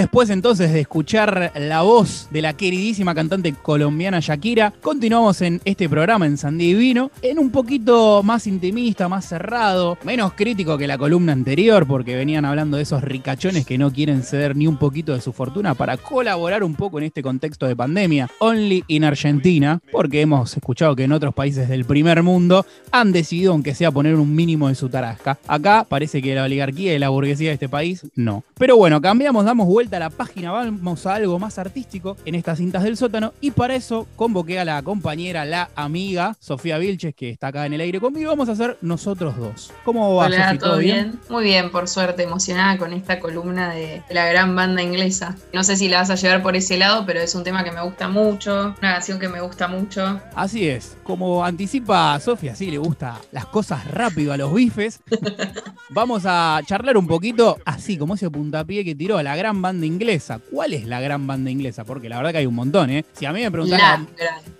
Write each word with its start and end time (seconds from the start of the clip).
Después 0.00 0.30
entonces 0.30 0.72
de 0.72 0.80
escuchar 0.80 1.52
la 1.54 1.82
voz 1.82 2.28
de 2.30 2.40
la 2.40 2.54
queridísima 2.54 3.14
cantante 3.14 3.52
colombiana 3.52 4.20
Shakira, 4.20 4.72
continuamos 4.80 5.42
en 5.42 5.60
este 5.66 5.90
programa 5.90 6.24
en 6.24 6.38
Sandí 6.38 6.68
Divino, 6.72 7.10
en 7.20 7.38
un 7.38 7.50
poquito 7.50 8.22
más 8.22 8.46
intimista, 8.46 9.10
más 9.10 9.26
cerrado, 9.26 9.98
menos 10.02 10.32
crítico 10.32 10.78
que 10.78 10.86
la 10.86 10.96
columna 10.96 11.34
anterior, 11.34 11.86
porque 11.86 12.16
venían 12.16 12.46
hablando 12.46 12.78
de 12.78 12.84
esos 12.84 13.02
ricachones 13.02 13.66
que 13.66 13.76
no 13.76 13.92
quieren 13.92 14.22
ceder 14.22 14.56
ni 14.56 14.66
un 14.66 14.78
poquito 14.78 15.12
de 15.12 15.20
su 15.20 15.34
fortuna 15.34 15.74
para 15.74 15.98
colaborar 15.98 16.64
un 16.64 16.74
poco 16.74 16.96
en 16.96 17.04
este 17.04 17.22
contexto 17.22 17.66
de 17.66 17.76
pandemia. 17.76 18.30
Only 18.38 18.84
in 18.88 19.04
Argentina, 19.04 19.80
porque 19.92 20.22
hemos 20.22 20.56
escuchado 20.56 20.96
que 20.96 21.04
en 21.04 21.12
otros 21.12 21.34
países 21.34 21.68
del 21.68 21.84
primer 21.84 22.22
mundo 22.22 22.64
han 22.90 23.12
decidido, 23.12 23.52
aunque 23.52 23.74
sea, 23.74 23.90
poner 23.90 24.14
un 24.14 24.34
mínimo 24.34 24.68
de 24.68 24.74
su 24.74 24.88
tarasca. 24.88 25.38
Acá 25.46 25.84
parece 25.86 26.22
que 26.22 26.34
la 26.34 26.44
oligarquía 26.44 26.94
y 26.94 26.98
la 26.98 27.10
burguesía 27.10 27.48
de 27.48 27.54
este 27.54 27.68
país 27.68 28.06
no. 28.14 28.44
Pero 28.56 28.78
bueno, 28.78 29.00
cambiamos, 29.02 29.44
damos 29.44 29.66
vuelta 29.66 29.89
a 29.96 30.00
la 30.00 30.10
página, 30.10 30.52
vamos 30.52 31.06
a 31.06 31.14
algo 31.14 31.38
más 31.38 31.58
artístico 31.58 32.16
en 32.24 32.34
estas 32.34 32.58
cintas 32.58 32.82
del 32.82 32.96
sótano 32.96 33.32
y 33.40 33.50
para 33.50 33.74
eso 33.74 34.06
convoqué 34.16 34.60
a 34.60 34.64
la 34.64 34.82
compañera, 34.82 35.44
la 35.44 35.70
amiga 35.74 36.36
Sofía 36.38 36.78
Vilches, 36.78 37.14
que 37.14 37.30
está 37.30 37.48
acá 37.48 37.66
en 37.66 37.72
el 37.72 37.80
aire 37.80 38.00
conmigo. 38.00 38.30
Vamos 38.30 38.48
a 38.48 38.52
hacer 38.52 38.78
nosotros 38.80 39.36
dos. 39.36 39.72
¿Cómo 39.84 40.14
va, 40.14 40.26
Hola, 40.26 40.58
¿todo, 40.58 40.78
bien? 40.78 41.18
Muy 41.28 41.44
bien, 41.44 41.70
por 41.70 41.88
suerte, 41.88 42.22
emocionada 42.22 42.78
con 42.78 42.92
esta 42.92 43.20
columna 43.20 43.72
de, 43.72 44.02
la 44.10 44.26
gran 44.26 44.54
banda 44.54 44.82
inglesa. 44.82 45.36
No 45.52 45.64
sé 45.64 45.76
si 45.76 45.88
la 45.88 45.98
vas 45.98 46.10
a 46.10 46.14
llevar 46.14 46.42
por 46.42 46.56
ese 46.56 46.76
lado, 46.76 47.04
pero 47.06 47.20
es 47.20 47.34
un 47.34 47.44
tema 47.44 47.64
que 47.64 47.72
me 47.72 47.82
gusta 47.82 48.08
mucho, 48.08 48.74
una 48.78 48.92
canción 48.94 49.18
que 49.18 49.28
me 49.28 49.40
gusta 49.40 49.68
mucho. 49.68 50.20
Así 50.34 50.68
es, 50.68 50.96
como 51.02 51.44
anticipa 51.44 52.18
Sofía, 52.20 52.54
sí 52.54 52.70
le 52.70 52.78
gusta 52.78 53.18
las 53.32 53.46
cosas 53.46 53.86
rápido 53.90 54.32
a 54.32 54.36
los 54.36 54.52
bifes. 54.52 55.00
Vamos 55.90 56.22
a 56.26 56.60
charlar 56.66 56.96
un 56.96 57.06
poquito 57.06 57.58
así, 57.64 57.96
como 57.96 58.14
ese 58.14 58.30
puntapié 58.30 58.84
que 58.84 58.94
tiró 58.94 59.18
a 59.18 59.22
la 59.22 59.34
gran 59.36 59.60
banda 59.60 59.69
inglesa. 59.72 60.40
¿Cuál 60.50 60.74
es 60.74 60.86
la 60.86 61.00
gran 61.00 61.26
banda 61.26 61.50
inglesa? 61.50 61.84
Porque 61.84 62.08
la 62.08 62.16
verdad 62.16 62.32
que 62.32 62.38
hay 62.38 62.46
un 62.46 62.54
montón, 62.54 62.90
¿eh? 62.90 63.04
Si 63.12 63.26
a 63.26 63.32
mí 63.32 63.42
me 63.42 63.50
preguntan. 63.50 64.08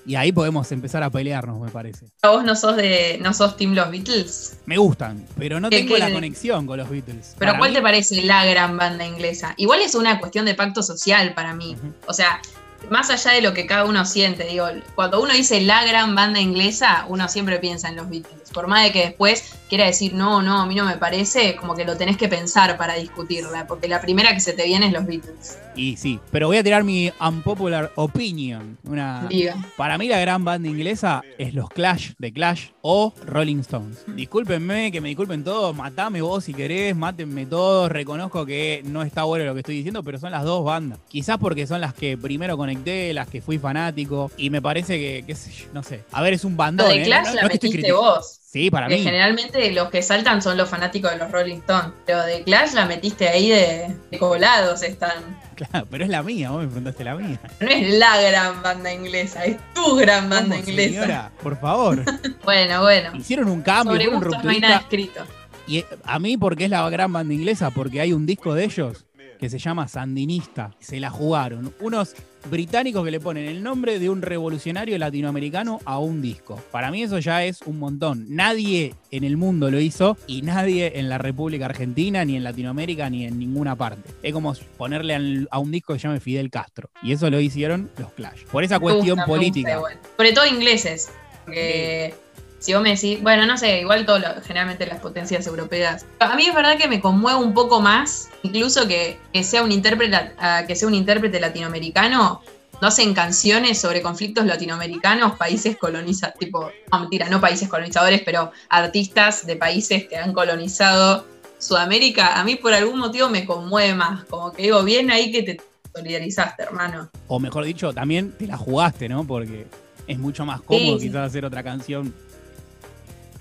Y 0.06 0.16
ahí 0.16 0.32
podemos 0.32 0.70
empezar 0.72 1.02
a 1.02 1.10
pelearnos, 1.10 1.60
me 1.60 1.70
parece. 1.70 2.06
¿A 2.22 2.30
vos 2.30 2.44
no 2.44 2.56
sos 2.56 2.76
de. 2.76 3.18
no 3.22 3.32
sos 3.32 3.56
Team 3.56 3.74
Los 3.74 3.90
Beatles? 3.90 4.58
Me 4.66 4.76
gustan, 4.76 5.24
pero 5.38 5.60
no 5.60 5.70
tengo 5.70 5.96
la 5.96 6.10
conexión 6.10 6.66
con 6.66 6.78
los 6.78 6.88
Beatles. 6.88 7.36
Pero 7.38 7.58
¿cuál 7.58 7.72
te 7.72 7.82
parece 7.82 8.22
la 8.22 8.44
gran 8.46 8.76
banda 8.76 9.04
inglesa? 9.04 9.54
Igual 9.56 9.80
es 9.80 9.94
una 9.94 10.18
cuestión 10.18 10.46
de 10.46 10.54
pacto 10.54 10.82
social 10.82 11.34
para 11.34 11.54
mí. 11.54 11.76
O 12.06 12.12
sea, 12.12 12.40
más 12.88 13.10
allá 13.10 13.32
de 13.32 13.42
lo 13.42 13.52
que 13.52 13.66
cada 13.66 13.84
uno 13.84 14.04
siente, 14.04 14.44
digo, 14.44 14.66
cuando 14.94 15.22
uno 15.22 15.32
dice 15.34 15.60
la 15.60 15.84
gran 15.84 16.14
banda 16.14 16.40
inglesa, 16.40 17.04
uno 17.08 17.28
siempre 17.28 17.58
piensa 17.58 17.88
en 17.88 17.96
los 17.96 18.08
Beatles. 18.08 18.50
Por 18.52 18.66
más 18.66 18.82
de 18.82 18.92
que 18.92 19.00
después 19.00 19.54
quiera 19.68 19.86
decir, 19.86 20.12
no, 20.12 20.42
no, 20.42 20.62
a 20.62 20.66
mí 20.66 20.74
no 20.74 20.84
me 20.84 20.96
parece, 20.96 21.54
como 21.54 21.76
que 21.76 21.84
lo 21.84 21.96
tenés 21.96 22.16
que 22.16 22.28
pensar 22.28 22.76
para 22.76 22.94
discutirla, 22.94 23.66
porque 23.68 23.86
la 23.86 24.00
primera 24.00 24.34
que 24.34 24.40
se 24.40 24.52
te 24.52 24.64
viene 24.64 24.86
es 24.86 24.92
los 24.92 25.06
Beatles. 25.06 25.58
Y 25.76 25.96
sí, 25.96 26.18
pero 26.32 26.48
voy 26.48 26.56
a 26.56 26.64
tirar 26.64 26.82
mi 26.82 27.12
unpopular 27.20 27.92
opinion. 27.94 28.76
Una, 28.84 29.28
Para 29.76 29.96
mí 29.96 30.08
la 30.08 30.18
gran 30.18 30.44
banda 30.44 30.68
inglesa 30.68 31.22
es 31.38 31.54
los 31.54 31.68
Clash 31.68 32.12
de 32.18 32.32
Clash 32.32 32.70
o 32.82 33.14
Rolling 33.24 33.60
Stones. 33.60 34.04
Discúlpenme, 34.08 34.90
que 34.90 35.00
me 35.00 35.08
disculpen 35.08 35.44
todos, 35.44 35.74
matame 35.76 36.20
vos 36.20 36.44
si 36.44 36.54
querés, 36.54 36.96
mátenme 36.96 37.46
todos, 37.46 37.90
reconozco 37.90 38.44
que 38.44 38.82
no 38.84 39.02
está 39.02 39.22
bueno 39.22 39.44
lo 39.44 39.54
que 39.54 39.60
estoy 39.60 39.76
diciendo, 39.76 40.02
pero 40.02 40.18
son 40.18 40.32
las 40.32 40.44
dos 40.44 40.64
bandas. 40.64 40.98
Quizás 41.08 41.38
porque 41.38 41.66
son 41.66 41.80
las 41.80 41.94
que 41.94 42.18
primero 42.18 42.56
conecté, 42.70 43.12
las 43.12 43.28
que 43.28 43.40
fui 43.40 43.58
fanático, 43.58 44.30
y 44.36 44.50
me 44.50 44.62
parece 44.62 44.98
que, 44.98 45.24
qué 45.26 45.34
sé 45.34 45.50
yo, 45.50 45.66
no 45.72 45.82
sé. 45.82 46.04
A 46.12 46.22
ver, 46.22 46.34
es 46.34 46.44
un 46.44 46.56
bandón. 46.56 46.88
de 46.88 47.02
¿eh? 47.02 47.04
Clash 47.04 47.34
la 47.34 47.48
metiste 47.48 47.92
vos. 47.92 48.38
Sí, 48.44 48.70
para 48.70 48.88
mí. 48.88 48.98
Generalmente 48.98 49.70
los 49.72 49.90
que 49.90 50.02
saltan 50.02 50.42
son 50.42 50.56
los 50.56 50.68
fanáticos 50.68 51.10
de 51.12 51.18
los 51.18 51.30
Rolling 51.30 51.58
Stones. 51.58 51.92
Pero 52.04 52.22
de 52.24 52.42
Clash 52.42 52.72
la 52.72 52.84
metiste 52.84 53.28
ahí 53.28 53.48
de, 53.48 53.96
colados 54.18 54.82
están. 54.82 55.38
Claro, 55.60 55.86
pero 55.90 56.04
es 56.04 56.10
la 56.10 56.22
mía, 56.22 56.48
vos 56.48 56.62
me 56.62 56.68
preguntaste 56.68 57.04
la 57.04 57.16
mía. 57.16 57.38
No 57.60 57.68
es 57.68 57.94
la 57.98 58.18
gran 58.22 58.62
banda 58.62 58.94
inglesa, 58.94 59.44
es 59.44 59.58
tu 59.74 59.94
gran 59.94 60.30
banda 60.30 60.56
inglesa. 60.56 61.02
Señora, 61.02 61.32
por 61.42 61.60
favor. 61.60 62.02
bueno, 62.44 62.80
bueno. 62.80 63.10
Hicieron 63.14 63.50
un 63.50 63.60
cambio, 63.60 63.92
Sobre 63.92 64.08
un 64.08 64.42
no 64.42 64.48
hay 64.48 64.60
nada 64.60 64.78
escrito. 64.78 65.20
Y 65.66 65.80
eh, 65.80 65.86
a 66.04 66.18
mí, 66.18 66.38
porque 66.38 66.64
es 66.64 66.70
la 66.70 66.88
gran 66.88 67.12
banda 67.12 67.34
inglesa, 67.34 67.70
porque 67.72 68.00
hay 68.00 68.14
un 68.14 68.24
disco 68.24 68.54
de 68.54 68.64
ellos 68.64 69.04
que 69.40 69.48
se 69.48 69.58
llama 69.58 69.88
Sandinista. 69.88 70.70
Se 70.78 71.00
la 71.00 71.10
jugaron. 71.10 71.74
Unos 71.80 72.14
británicos 72.48 73.04
que 73.04 73.10
le 73.10 73.20
ponen 73.20 73.46
el 73.46 73.62
nombre 73.62 73.98
de 73.98 74.08
un 74.08 74.22
revolucionario 74.22 74.96
latinoamericano 74.98 75.80
a 75.84 75.98
un 75.98 76.22
disco. 76.22 76.62
Para 76.70 76.90
mí 76.90 77.02
eso 77.02 77.18
ya 77.18 77.44
es 77.44 77.62
un 77.62 77.78
montón. 77.78 78.26
Nadie 78.28 78.94
en 79.10 79.24
el 79.24 79.36
mundo 79.36 79.70
lo 79.70 79.80
hizo 79.80 80.16
y 80.26 80.42
nadie 80.42 80.98
en 80.98 81.08
la 81.08 81.18
República 81.18 81.66
Argentina, 81.66 82.24
ni 82.24 82.36
en 82.36 82.44
Latinoamérica, 82.44 83.10
ni 83.10 83.26
en 83.26 83.38
ninguna 83.38 83.76
parte. 83.76 84.10
Es 84.22 84.32
como 84.32 84.54
ponerle 84.76 85.46
a 85.50 85.58
un 85.58 85.70
disco 85.70 85.92
que 85.92 85.98
se 85.98 86.08
llame 86.08 86.20
Fidel 86.20 86.50
Castro. 86.50 86.90
Y 87.02 87.12
eso 87.12 87.30
lo 87.30 87.40
hicieron 87.40 87.90
los 87.98 88.12
Clash. 88.12 88.44
Por 88.50 88.64
esa 88.64 88.78
cuestión 88.78 89.18
política. 89.26 89.80
Sobre 90.16 90.32
todo 90.32 90.46
ingleses. 90.46 91.10
Porque 91.44 92.14
si 92.60 92.74
vos 92.74 92.82
me 92.82 92.90
decís, 92.90 93.20
bueno, 93.22 93.46
no 93.46 93.56
sé, 93.56 93.80
igual 93.80 94.04
todo 94.04 94.20
generalmente 94.44 94.86
las 94.86 95.00
potencias 95.00 95.46
europeas. 95.46 96.04
A 96.20 96.36
mí 96.36 96.46
es 96.46 96.54
verdad 96.54 96.76
que 96.76 96.88
me 96.88 97.00
conmueve 97.00 97.40
un 97.40 97.54
poco 97.54 97.80
más, 97.80 98.28
incluso 98.42 98.86
que, 98.86 99.18
sea 99.42 99.62
un 99.62 99.72
intérprete, 99.72 100.32
que 100.68 100.76
sea 100.76 100.86
un 100.86 100.94
intérprete 100.94 101.40
latinoamericano, 101.40 102.42
no 102.82 102.88
hacen 102.88 103.14
canciones 103.14 103.80
sobre 103.80 104.02
conflictos 104.02 104.44
latinoamericanos, 104.44 105.36
países 105.36 105.76
colonizados, 105.76 106.38
tipo, 106.38 106.70
no 106.92 107.00
mentira, 107.00 107.28
no 107.30 107.40
países 107.40 107.68
colonizadores, 107.68 108.22
pero 108.24 108.52
artistas 108.68 109.46
de 109.46 109.56
países 109.56 110.06
que 110.06 110.16
han 110.16 110.32
colonizado 110.32 111.26
Sudamérica, 111.58 112.38
a 112.38 112.44
mí 112.44 112.56
por 112.56 112.74
algún 112.74 112.98
motivo 112.98 113.28
me 113.30 113.44
conmueve 113.46 113.94
más, 113.94 114.24
como 114.24 114.52
que 114.52 114.62
digo, 114.62 114.82
bien 114.84 115.10
ahí 115.10 115.32
que 115.32 115.42
te 115.42 115.60
solidarizaste, 115.94 116.62
hermano. 116.62 117.10
O 117.26 117.38
mejor 117.40 117.64
dicho, 117.64 117.92
también 117.92 118.32
te 118.32 118.46
la 118.46 118.56
jugaste, 118.56 119.08
¿no? 119.08 119.24
Porque 119.24 119.66
es 120.06 120.18
mucho 120.18 120.44
más 120.44 120.60
cómodo 120.60 120.98
quizás 120.98 121.26
hacer 121.26 121.44
otra 121.44 121.62
canción 121.62 122.14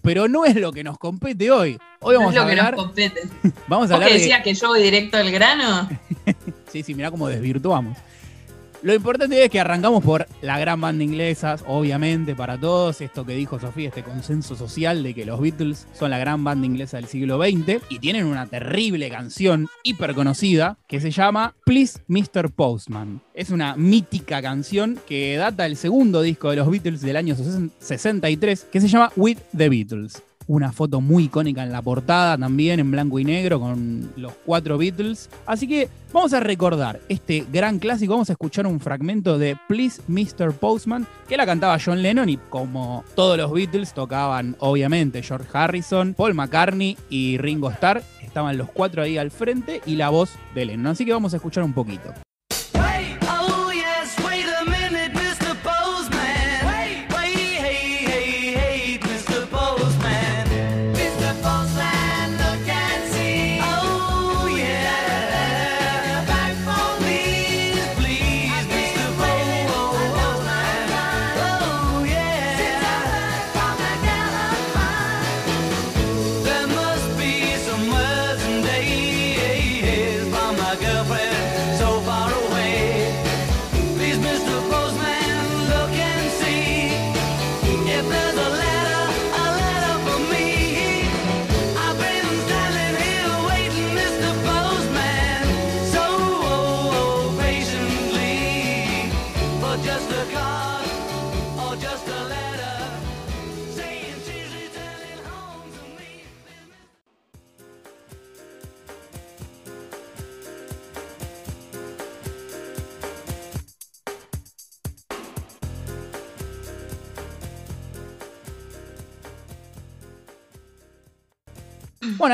pero 0.10 0.28
no 0.28 0.44
es 0.44 0.56
lo 0.56 0.72
que 0.72 0.84
nos 0.84 0.98
compete 0.98 1.52
hoy. 1.52 1.78
Hoy 2.00 2.16
vamos 2.16 2.34
no 2.34 2.42
es 2.42 2.48
lo 2.48 2.52
a 2.52 2.56
que 2.56 2.72
nos 2.72 2.84
compete. 2.84 3.22
Vamos 3.68 3.92
a 3.92 3.94
hablar 3.94 4.10
que 4.10 4.16
decía 4.16 4.42
que 4.42 4.56
yo 4.56 4.70
voy 4.70 4.82
directo 4.82 5.18
al 5.18 5.30
grano? 5.30 5.88
sí, 6.72 6.82
sí, 6.82 6.96
mirá 6.96 7.12
cómo 7.12 7.28
desvirtuamos. 7.28 7.96
Lo 8.82 8.94
importante 8.94 9.44
es 9.44 9.50
que 9.50 9.60
arrancamos 9.60 10.02
por 10.02 10.26
la 10.42 10.58
gran 10.58 10.80
banda 10.80 11.04
inglesa, 11.04 11.58
obviamente, 11.68 12.34
para 12.34 12.58
todos. 12.58 13.02
Esto 13.02 13.26
que 13.26 13.34
dijo 13.34 13.60
Sofía, 13.60 13.90
este 13.90 14.04
consenso 14.04 14.56
social 14.56 15.04
de 15.04 15.14
que 15.14 15.26
los 15.26 15.42
Beatles 15.42 15.86
son 15.92 16.12
la 16.12 16.18
gran 16.18 16.46
banda 16.46 16.66
inglesa 16.66 16.96
del 16.96 17.08
siglo 17.08 17.38
XX 17.38 17.84
y 17.90 18.00
tienen 18.00 18.26
una 18.26 18.46
terrible 18.46 19.10
canción 19.10 19.68
hiper 19.84 20.16
conocida 20.16 20.78
que 20.88 21.02
se 21.02 21.12
llama 21.12 21.56
Please 21.66 22.00
Mr. 22.08 22.52
Postman. 22.52 23.22
Es 23.34 23.50
una 23.50 23.76
mítica 23.76 24.42
canción 24.42 24.98
que 25.06 25.36
data 25.36 25.64
del 25.64 25.76
segundo 25.76 26.22
disco 26.22 26.50
de 26.50 26.56
los 26.56 26.70
Beatles 26.70 27.02
del 27.02 27.18
año 27.18 27.36
63 27.36 28.68
que 28.72 28.80
se 28.80 28.88
llama 28.88 29.12
With 29.18 29.40
the 29.58 29.68
Beatles 29.68 30.24
una 30.50 30.72
foto 30.72 31.00
muy 31.00 31.26
icónica 31.26 31.64
en 31.64 31.72
la 31.72 31.82
portada 31.82 32.38
también, 32.38 32.80
en 32.80 32.90
blanco 32.90 33.20
y 33.20 33.24
negro, 33.24 33.60
con 33.60 34.12
los 34.18 34.34
cuatro 34.46 34.78
Beatles. 34.80 35.30
Así 35.46 35.68
que 35.68 35.90
vamos 36.12 36.34
a 36.34 36.40
recordar 36.40 37.00
este 37.08 37.46
gran 37.54 37.78
clásico, 37.78 38.14
vamos 38.14 38.30
a 38.30 38.34
escuchar 38.34 38.66
un 38.66 38.80
fragmento 38.80 39.38
de 39.38 39.56
Please 39.68 40.02
Mr. 40.08 40.54
Postman, 40.54 41.06
que 41.28 41.38
la 41.38 41.46
cantaba 41.46 41.78
John 41.84 42.02
Lennon 42.02 42.30
y 42.30 42.38
como 42.50 43.04
todos 43.16 43.38
los 43.38 43.54
Beatles 43.54 43.94
tocaban 43.94 44.56
obviamente 44.60 45.22
George 45.22 45.48
Harrison, 45.54 46.16
Paul 46.16 46.34
McCartney 46.34 46.98
y 47.10 47.38
Ringo 47.38 47.70
Starr. 47.70 48.02
Estaban 48.24 48.58
los 48.58 48.70
cuatro 48.72 49.04
ahí 49.04 49.18
al 49.18 49.32
frente 49.32 49.82
y 49.86 49.96
la 49.96 50.10
voz 50.10 50.32
de 50.56 50.66
Lennon. 50.66 50.88
Así 50.88 51.06
que 51.06 51.14
vamos 51.14 51.34
a 51.34 51.38
escuchar 51.38 51.64
un 51.64 51.74
poquito. 51.74 52.12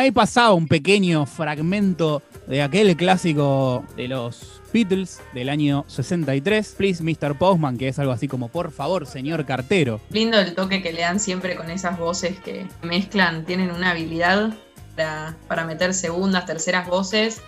Ahí 0.05 0.11
pasaba 0.11 0.53
un 0.53 0.67
pequeño 0.67 1.25
fragmento 1.25 2.21
de 2.45 2.61
aquel 2.61 2.95
clásico 2.95 3.83
de 3.95 4.07
los 4.07 4.61
Beatles 4.71 5.19
del 5.33 5.49
año 5.49 5.83
63, 5.87 6.75
Please 6.77 7.03
Mr. 7.03 7.35
Postman, 7.35 7.77
que 7.77 7.87
es 7.87 7.97
algo 7.97 8.11
así 8.11 8.27
como 8.27 8.49
por 8.49 8.71
favor, 8.71 9.07
señor 9.07 9.45
cartero. 9.45 9.99
Lindo 10.11 10.37
el 10.37 10.53
toque 10.53 10.83
que 10.83 10.93
le 10.93 11.01
dan 11.01 11.19
siempre 11.19 11.55
con 11.55 11.71
esas 11.71 11.97
voces 11.97 12.39
que 12.39 12.67
mezclan, 12.83 13.45
tienen 13.45 13.71
una 13.71 13.91
habilidad 13.91 14.53
para, 14.95 15.35
para 15.47 15.65
meter 15.65 15.93
segundas, 15.95 16.45
terceras 16.45 16.87
voces. 16.87 17.41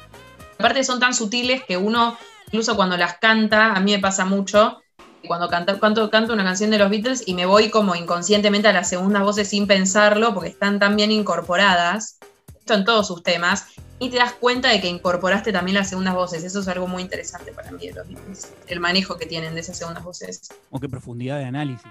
Aparte 0.58 0.84
son 0.84 1.00
tan 1.00 1.14
sutiles 1.14 1.64
que 1.64 1.78
uno, 1.78 2.18
incluso 2.48 2.76
cuando 2.76 2.98
las 2.98 3.20
canta, 3.20 3.74
a 3.74 3.80
mí 3.82 3.92
me 3.92 4.00
pasa 4.00 4.26
mucho, 4.26 4.82
cuando 5.28 5.48
canto, 5.48 5.80
canto, 5.80 6.10
canto 6.10 6.34
una 6.34 6.44
canción 6.44 6.72
de 6.72 6.80
los 6.80 6.90
Beatles 6.90 7.24
y 7.28 7.36
me 7.36 7.46
voy 7.46 7.70
como 7.70 7.94
inconscientemente 7.94 8.68
a 8.68 8.74
las 8.74 8.90
segundas 8.90 9.22
voces 9.22 9.48
sin 9.48 9.68
pensarlo, 9.68 10.34
porque 10.34 10.50
están 10.50 10.80
tan 10.80 10.96
bien 10.96 11.12
incorporadas, 11.12 12.18
esto 12.68 12.74
en 12.74 12.84
todos 12.84 13.08
sus 13.08 13.24
temas, 13.24 13.68
y 13.98 14.10
te 14.10 14.18
das 14.18 14.34
cuenta 14.34 14.68
de 14.70 14.82
que 14.82 14.88
incorporaste 14.88 15.54
también 15.54 15.76
las 15.76 15.90
segundas 15.90 16.14
voces. 16.14 16.44
Eso 16.44 16.60
es 16.60 16.68
algo 16.68 16.86
muy 16.86 17.02
interesante 17.02 17.54
para 17.54 17.72
mí 17.72 17.88
de 17.88 17.94
los 17.94 18.08
Beatles, 18.08 18.52
el 18.68 18.82
manejo 18.82 19.18
que 19.18 19.26
tienen 19.26 19.56
de 19.56 19.62
esas 19.62 19.78
segundas 19.78 20.04
voces. 20.04 20.50
O 20.70 20.80
qué 20.80 20.90
profundidad 20.90 21.38
de 21.38 21.46
análisis. 21.46 21.88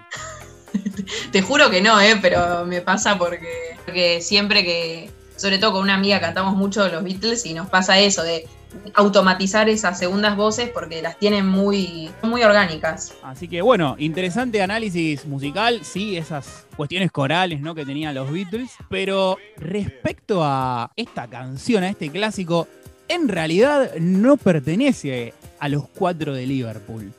te 1.31 1.41
juro 1.41 1.71
que 1.71 1.81
no, 1.81 1.99
¿eh? 1.99 2.19
pero 2.21 2.63
me 2.65 2.81
pasa 2.81 3.17
porque, 3.17 3.75
porque 3.85 4.21
siempre 4.21 4.63
que, 4.63 5.09
sobre 5.37 5.59
todo 5.59 5.73
con 5.73 5.83
una 5.83 5.95
amiga, 5.95 6.19
cantamos 6.19 6.55
mucho 6.55 6.87
los 6.89 7.03
Beatles 7.03 7.45
y 7.45 7.53
nos 7.53 7.69
pasa 7.69 7.97
eso 7.99 8.23
de 8.23 8.45
automatizar 8.93 9.69
esas 9.69 9.97
segundas 9.97 10.35
voces 10.35 10.69
porque 10.69 11.01
las 11.01 11.17
tienen 11.17 11.47
muy, 11.47 12.09
muy 12.21 12.43
orgánicas. 12.43 13.13
Así 13.23 13.47
que 13.47 13.61
bueno, 13.61 13.95
interesante 13.99 14.61
análisis 14.61 15.25
musical, 15.25 15.81
sí, 15.83 16.17
esas 16.17 16.65
cuestiones 16.75 17.11
corales 17.11 17.61
¿no? 17.61 17.75
que 17.75 17.85
tenían 17.85 18.13
los 18.13 18.31
Beatles, 18.31 18.71
pero 18.89 19.37
respecto 19.57 20.43
a 20.43 20.91
esta 20.95 21.27
canción, 21.27 21.83
a 21.83 21.89
este 21.89 22.09
clásico, 22.09 22.67
en 23.07 23.27
realidad 23.27 23.95
no 23.99 24.37
pertenece 24.37 25.33
a 25.59 25.69
los 25.69 25.87
cuatro 25.87 26.33
de 26.33 26.45
Liverpool. 26.45 27.13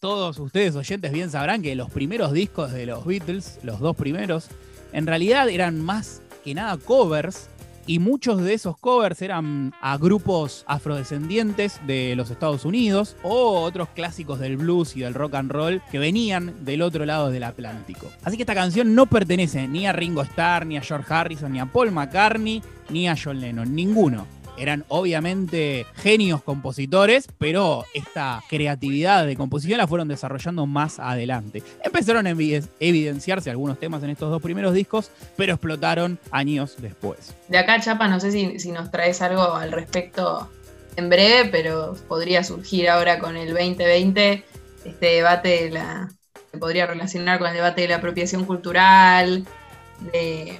Todos 0.00 0.38
ustedes 0.38 0.76
oyentes 0.76 1.12
bien 1.12 1.30
sabrán 1.30 1.60
que 1.60 1.74
los 1.74 1.90
primeros 1.90 2.32
discos 2.32 2.72
de 2.72 2.86
los 2.86 3.04
Beatles, 3.04 3.58
los 3.64 3.80
dos 3.80 3.96
primeros, 3.96 4.48
en 4.92 5.06
realidad 5.06 5.48
eran 5.48 5.80
más 5.80 6.22
que 6.48 6.54
nada 6.54 6.78
covers 6.78 7.50
y 7.86 7.98
muchos 7.98 8.40
de 8.40 8.54
esos 8.54 8.78
covers 8.78 9.20
eran 9.20 9.74
a 9.82 9.98
grupos 9.98 10.64
afrodescendientes 10.66 11.78
de 11.86 12.14
los 12.16 12.30
Estados 12.30 12.64
Unidos 12.64 13.16
o 13.22 13.60
otros 13.60 13.90
clásicos 13.90 14.38
del 14.38 14.56
blues 14.56 14.96
y 14.96 15.00
del 15.00 15.12
rock 15.12 15.34
and 15.34 15.50
roll 15.50 15.82
que 15.90 15.98
venían 15.98 16.64
del 16.64 16.80
otro 16.80 17.04
lado 17.04 17.30
del 17.30 17.42
Atlántico. 17.42 18.10
Así 18.24 18.38
que 18.38 18.44
esta 18.44 18.54
canción 18.54 18.94
no 18.94 19.04
pertenece 19.04 19.68
ni 19.68 19.86
a 19.86 19.92
Ringo 19.92 20.22
Starr, 20.22 20.64
ni 20.64 20.78
a 20.78 20.80
George 20.80 21.12
Harrison, 21.12 21.52
ni 21.52 21.60
a 21.60 21.66
Paul 21.66 21.92
McCartney, 21.92 22.62
ni 22.88 23.08
a 23.08 23.14
John 23.22 23.40
Lennon, 23.40 23.74
ninguno 23.74 24.37
eran 24.58 24.84
obviamente 24.88 25.86
genios 25.96 26.42
compositores, 26.42 27.28
pero 27.38 27.84
esta 27.94 28.42
creatividad 28.48 29.26
de 29.26 29.36
composición 29.36 29.78
la 29.78 29.86
fueron 29.86 30.08
desarrollando 30.08 30.66
más 30.66 30.98
adelante. 30.98 31.62
Empezaron 31.84 32.26
a 32.26 32.30
evidenciarse 32.30 33.50
algunos 33.50 33.78
temas 33.78 34.02
en 34.02 34.10
estos 34.10 34.30
dos 34.30 34.42
primeros 34.42 34.74
discos, 34.74 35.10
pero 35.36 35.54
explotaron 35.54 36.18
años 36.30 36.76
después. 36.78 37.34
De 37.48 37.58
acá, 37.58 37.80
Chapa, 37.80 38.08
no 38.08 38.20
sé 38.20 38.32
si, 38.32 38.72
nos 38.72 38.90
traes 38.90 39.22
algo 39.22 39.54
al 39.54 39.72
respecto 39.72 40.50
en 40.96 41.08
breve, 41.08 41.48
pero 41.50 41.96
podría 42.08 42.44
surgir 42.44 42.88
ahora 42.88 43.18
con 43.18 43.36
el 43.36 43.48
2020 43.48 44.44
este 44.84 45.06
debate 45.06 45.64
de 45.64 45.70
la, 45.70 46.08
se 46.50 46.58
podría 46.58 46.86
relacionar 46.86 47.38
con 47.38 47.48
el 47.48 47.54
debate 47.54 47.82
de 47.82 47.88
la 47.88 47.96
apropiación 47.96 48.44
cultural, 48.44 49.46
de 50.12 50.58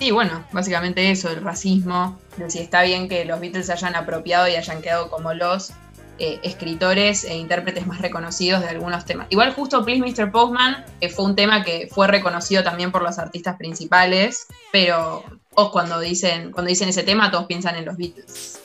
Sí, 0.00 0.12
bueno, 0.12 0.42
básicamente 0.50 1.10
eso, 1.10 1.28
el 1.28 1.42
racismo, 1.42 2.18
si 2.48 2.58
está 2.58 2.84
bien 2.84 3.06
que 3.06 3.26
los 3.26 3.38
Beatles 3.38 3.66
se 3.66 3.74
hayan 3.74 3.94
apropiado 3.94 4.48
y 4.48 4.56
hayan 4.56 4.80
quedado 4.80 5.10
como 5.10 5.34
los 5.34 5.72
eh, 6.18 6.40
escritores 6.42 7.22
e 7.24 7.36
intérpretes 7.36 7.86
más 7.86 8.00
reconocidos 8.00 8.62
de 8.62 8.68
algunos 8.70 9.04
temas. 9.04 9.26
Igual 9.28 9.52
justo 9.52 9.84
Please 9.84 10.00
Mr. 10.00 10.32
Postman 10.32 10.86
que 11.02 11.10
fue 11.10 11.26
un 11.26 11.36
tema 11.36 11.62
que 11.62 11.86
fue 11.92 12.06
reconocido 12.06 12.64
también 12.64 12.90
por 12.90 13.02
los 13.02 13.18
artistas 13.18 13.56
principales, 13.58 14.46
pero 14.72 15.22
todos 15.54 15.70
cuando 15.70 16.00
dicen, 16.00 16.50
cuando 16.50 16.70
dicen 16.70 16.88
ese 16.88 17.02
tema 17.02 17.30
todos 17.30 17.44
piensan 17.44 17.76
en 17.76 17.84
los 17.84 17.98
Beatles. 17.98 18.58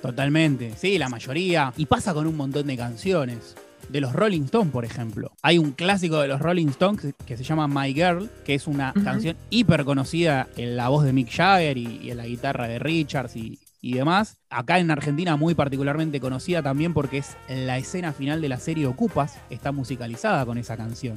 Totalmente, 0.00 0.72
sí, 0.74 0.96
la 0.96 1.10
mayoría. 1.10 1.70
Y 1.76 1.84
pasa 1.84 2.14
con 2.14 2.26
un 2.26 2.36
montón 2.38 2.66
de 2.66 2.78
canciones 2.78 3.56
de 3.88 4.00
los 4.00 4.12
Rolling 4.12 4.42
Stones, 4.42 4.72
por 4.72 4.84
ejemplo. 4.84 5.32
Hay 5.42 5.58
un 5.58 5.72
clásico 5.72 6.20
de 6.20 6.28
los 6.28 6.40
Rolling 6.40 6.68
Stones 6.68 7.14
que 7.26 7.36
se 7.36 7.44
llama 7.44 7.68
My 7.68 7.92
Girl, 7.92 8.30
que 8.44 8.54
es 8.54 8.66
una 8.66 8.92
canción 9.04 9.36
hiper 9.50 9.84
conocida 9.84 10.48
en 10.56 10.76
la 10.76 10.88
voz 10.88 11.04
de 11.04 11.12
Mick 11.12 11.30
Jagger 11.30 11.76
y, 11.76 12.10
en 12.10 12.16
la 12.16 12.26
guitarra 12.26 12.68
de 12.68 12.78
Richards 12.78 13.36
y, 13.36 13.58
y 13.80 13.94
demás. 13.94 14.38
Acá 14.50 14.78
en 14.78 14.90
Argentina 14.90 15.36
muy 15.36 15.54
particularmente 15.54 16.20
conocida 16.20 16.62
también 16.62 16.94
porque 16.94 17.18
es 17.18 17.36
la 17.48 17.78
escena 17.78 18.12
final 18.12 18.40
de 18.40 18.48
la 18.48 18.58
serie 18.58 18.86
Ocupas, 18.86 19.38
está 19.50 19.72
musicalizada 19.72 20.44
con 20.44 20.58
esa 20.58 20.76
canción. 20.76 21.16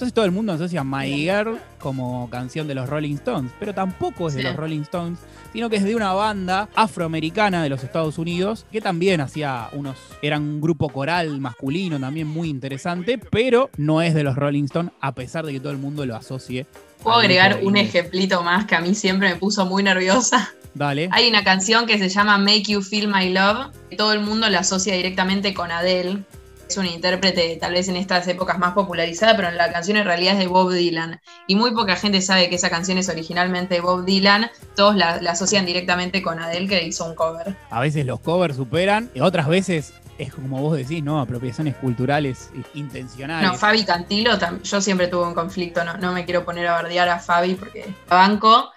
Entonces 0.00 0.14
todo 0.14 0.24
el 0.24 0.30
mundo 0.30 0.54
asocia 0.54 0.82
My 0.82 1.12
Girl 1.12 1.58
como 1.78 2.30
canción 2.30 2.66
de 2.66 2.74
los 2.74 2.88
Rolling 2.88 3.16
Stones, 3.16 3.52
pero 3.60 3.74
tampoco 3.74 4.28
es 4.28 4.34
de 4.34 4.42
los 4.42 4.56
Rolling 4.56 4.80
Stones, 4.80 5.18
sino 5.52 5.68
que 5.68 5.76
es 5.76 5.84
de 5.84 5.94
una 5.94 6.14
banda 6.14 6.70
afroamericana 6.74 7.62
de 7.62 7.68
los 7.68 7.84
Estados 7.84 8.16
Unidos 8.16 8.64
que 8.72 8.80
también 8.80 9.20
hacía 9.20 9.68
unos, 9.74 9.98
eran 10.22 10.40
un 10.40 10.60
grupo 10.62 10.88
coral 10.88 11.38
masculino 11.38 12.00
también 12.00 12.28
muy 12.28 12.48
interesante, 12.48 13.18
pero 13.18 13.68
no 13.76 14.00
es 14.00 14.14
de 14.14 14.24
los 14.24 14.36
Rolling 14.36 14.64
Stones 14.64 14.90
a 15.02 15.14
pesar 15.14 15.44
de 15.44 15.52
que 15.52 15.60
todo 15.60 15.72
el 15.72 15.78
mundo 15.78 16.06
lo 16.06 16.16
asocie. 16.16 16.64
Puedo 17.02 17.18
agregar 17.18 17.60
un 17.62 17.76
ejemplito 17.76 18.42
más 18.42 18.64
que 18.64 18.76
a 18.76 18.80
mí 18.80 18.94
siempre 18.94 19.28
me 19.28 19.36
puso 19.36 19.66
muy 19.66 19.82
nerviosa. 19.82 20.50
Dale. 20.72 21.10
Hay 21.12 21.28
una 21.28 21.44
canción 21.44 21.84
que 21.84 21.98
se 21.98 22.08
llama 22.08 22.38
Make 22.38 22.62
You 22.68 22.80
Feel 22.80 23.08
My 23.08 23.28
Love, 23.28 23.66
que 23.90 23.96
todo 23.96 24.14
el 24.14 24.20
mundo 24.20 24.48
la 24.48 24.60
asocia 24.60 24.94
directamente 24.94 25.52
con 25.52 25.70
Adele, 25.70 26.24
es 26.70 26.76
un 26.76 26.86
intérprete 26.86 27.56
tal 27.60 27.72
vez 27.72 27.88
en 27.88 27.96
estas 27.96 28.26
épocas 28.28 28.58
más 28.58 28.74
popularizada, 28.74 29.36
pero 29.36 29.50
la 29.50 29.72
canción 29.72 29.96
en 29.96 30.04
realidad 30.04 30.34
es 30.34 30.38
de 30.38 30.46
Bob 30.46 30.72
Dylan. 30.72 31.20
Y 31.46 31.56
muy 31.56 31.72
poca 31.72 31.96
gente 31.96 32.22
sabe 32.22 32.48
que 32.48 32.54
esa 32.54 32.70
canción 32.70 32.96
es 32.96 33.08
originalmente 33.08 33.74
de 33.74 33.80
Bob 33.80 34.04
Dylan. 34.04 34.50
Todos 34.76 34.96
la, 34.96 35.14
asocian 35.28 35.66
directamente 35.66 36.22
con 36.22 36.38
Adele, 36.38 36.68
que 36.68 36.84
hizo 36.84 37.04
un 37.04 37.14
cover. 37.14 37.56
A 37.70 37.80
veces 37.80 38.06
los 38.06 38.20
covers 38.20 38.56
superan, 38.56 39.10
y 39.14 39.20
otras 39.20 39.48
veces 39.48 39.94
es 40.18 40.32
como 40.32 40.60
vos 40.60 40.76
decís, 40.76 41.02
¿no? 41.02 41.20
Apropiaciones 41.20 41.74
culturales 41.76 42.50
intencionales. 42.74 43.50
No, 43.50 43.56
Fabi 43.56 43.84
Cantilo, 43.84 44.32
yo 44.62 44.80
siempre 44.80 45.08
tuve 45.08 45.26
un 45.26 45.34
conflicto, 45.34 45.82
no, 45.82 45.96
no 45.96 46.12
me 46.12 46.24
quiero 46.24 46.44
poner 46.44 46.68
a 46.68 46.72
bardear 46.72 47.08
a 47.08 47.18
Fabi 47.18 47.54
porque 47.54 47.92
banco, 48.08 48.70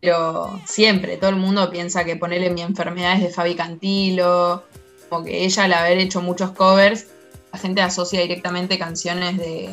pero 0.00 0.60
siempre 0.66 1.16
todo 1.16 1.30
el 1.30 1.36
mundo 1.36 1.68
piensa 1.70 2.04
que 2.04 2.16
ponerle 2.16 2.50
mi 2.50 2.60
enfermedad 2.62 3.14
es 3.14 3.22
de 3.22 3.30
Fabi 3.30 3.54
Cantilo, 3.54 4.62
como 5.08 5.24
que 5.24 5.44
ella 5.44 5.64
al 5.64 5.72
haber 5.72 5.98
hecho 5.98 6.20
muchos 6.20 6.50
covers 6.52 7.06
la 7.52 7.58
gente 7.58 7.82
asocia 7.82 8.20
directamente 8.20 8.78
canciones 8.78 9.36
de 9.38 9.70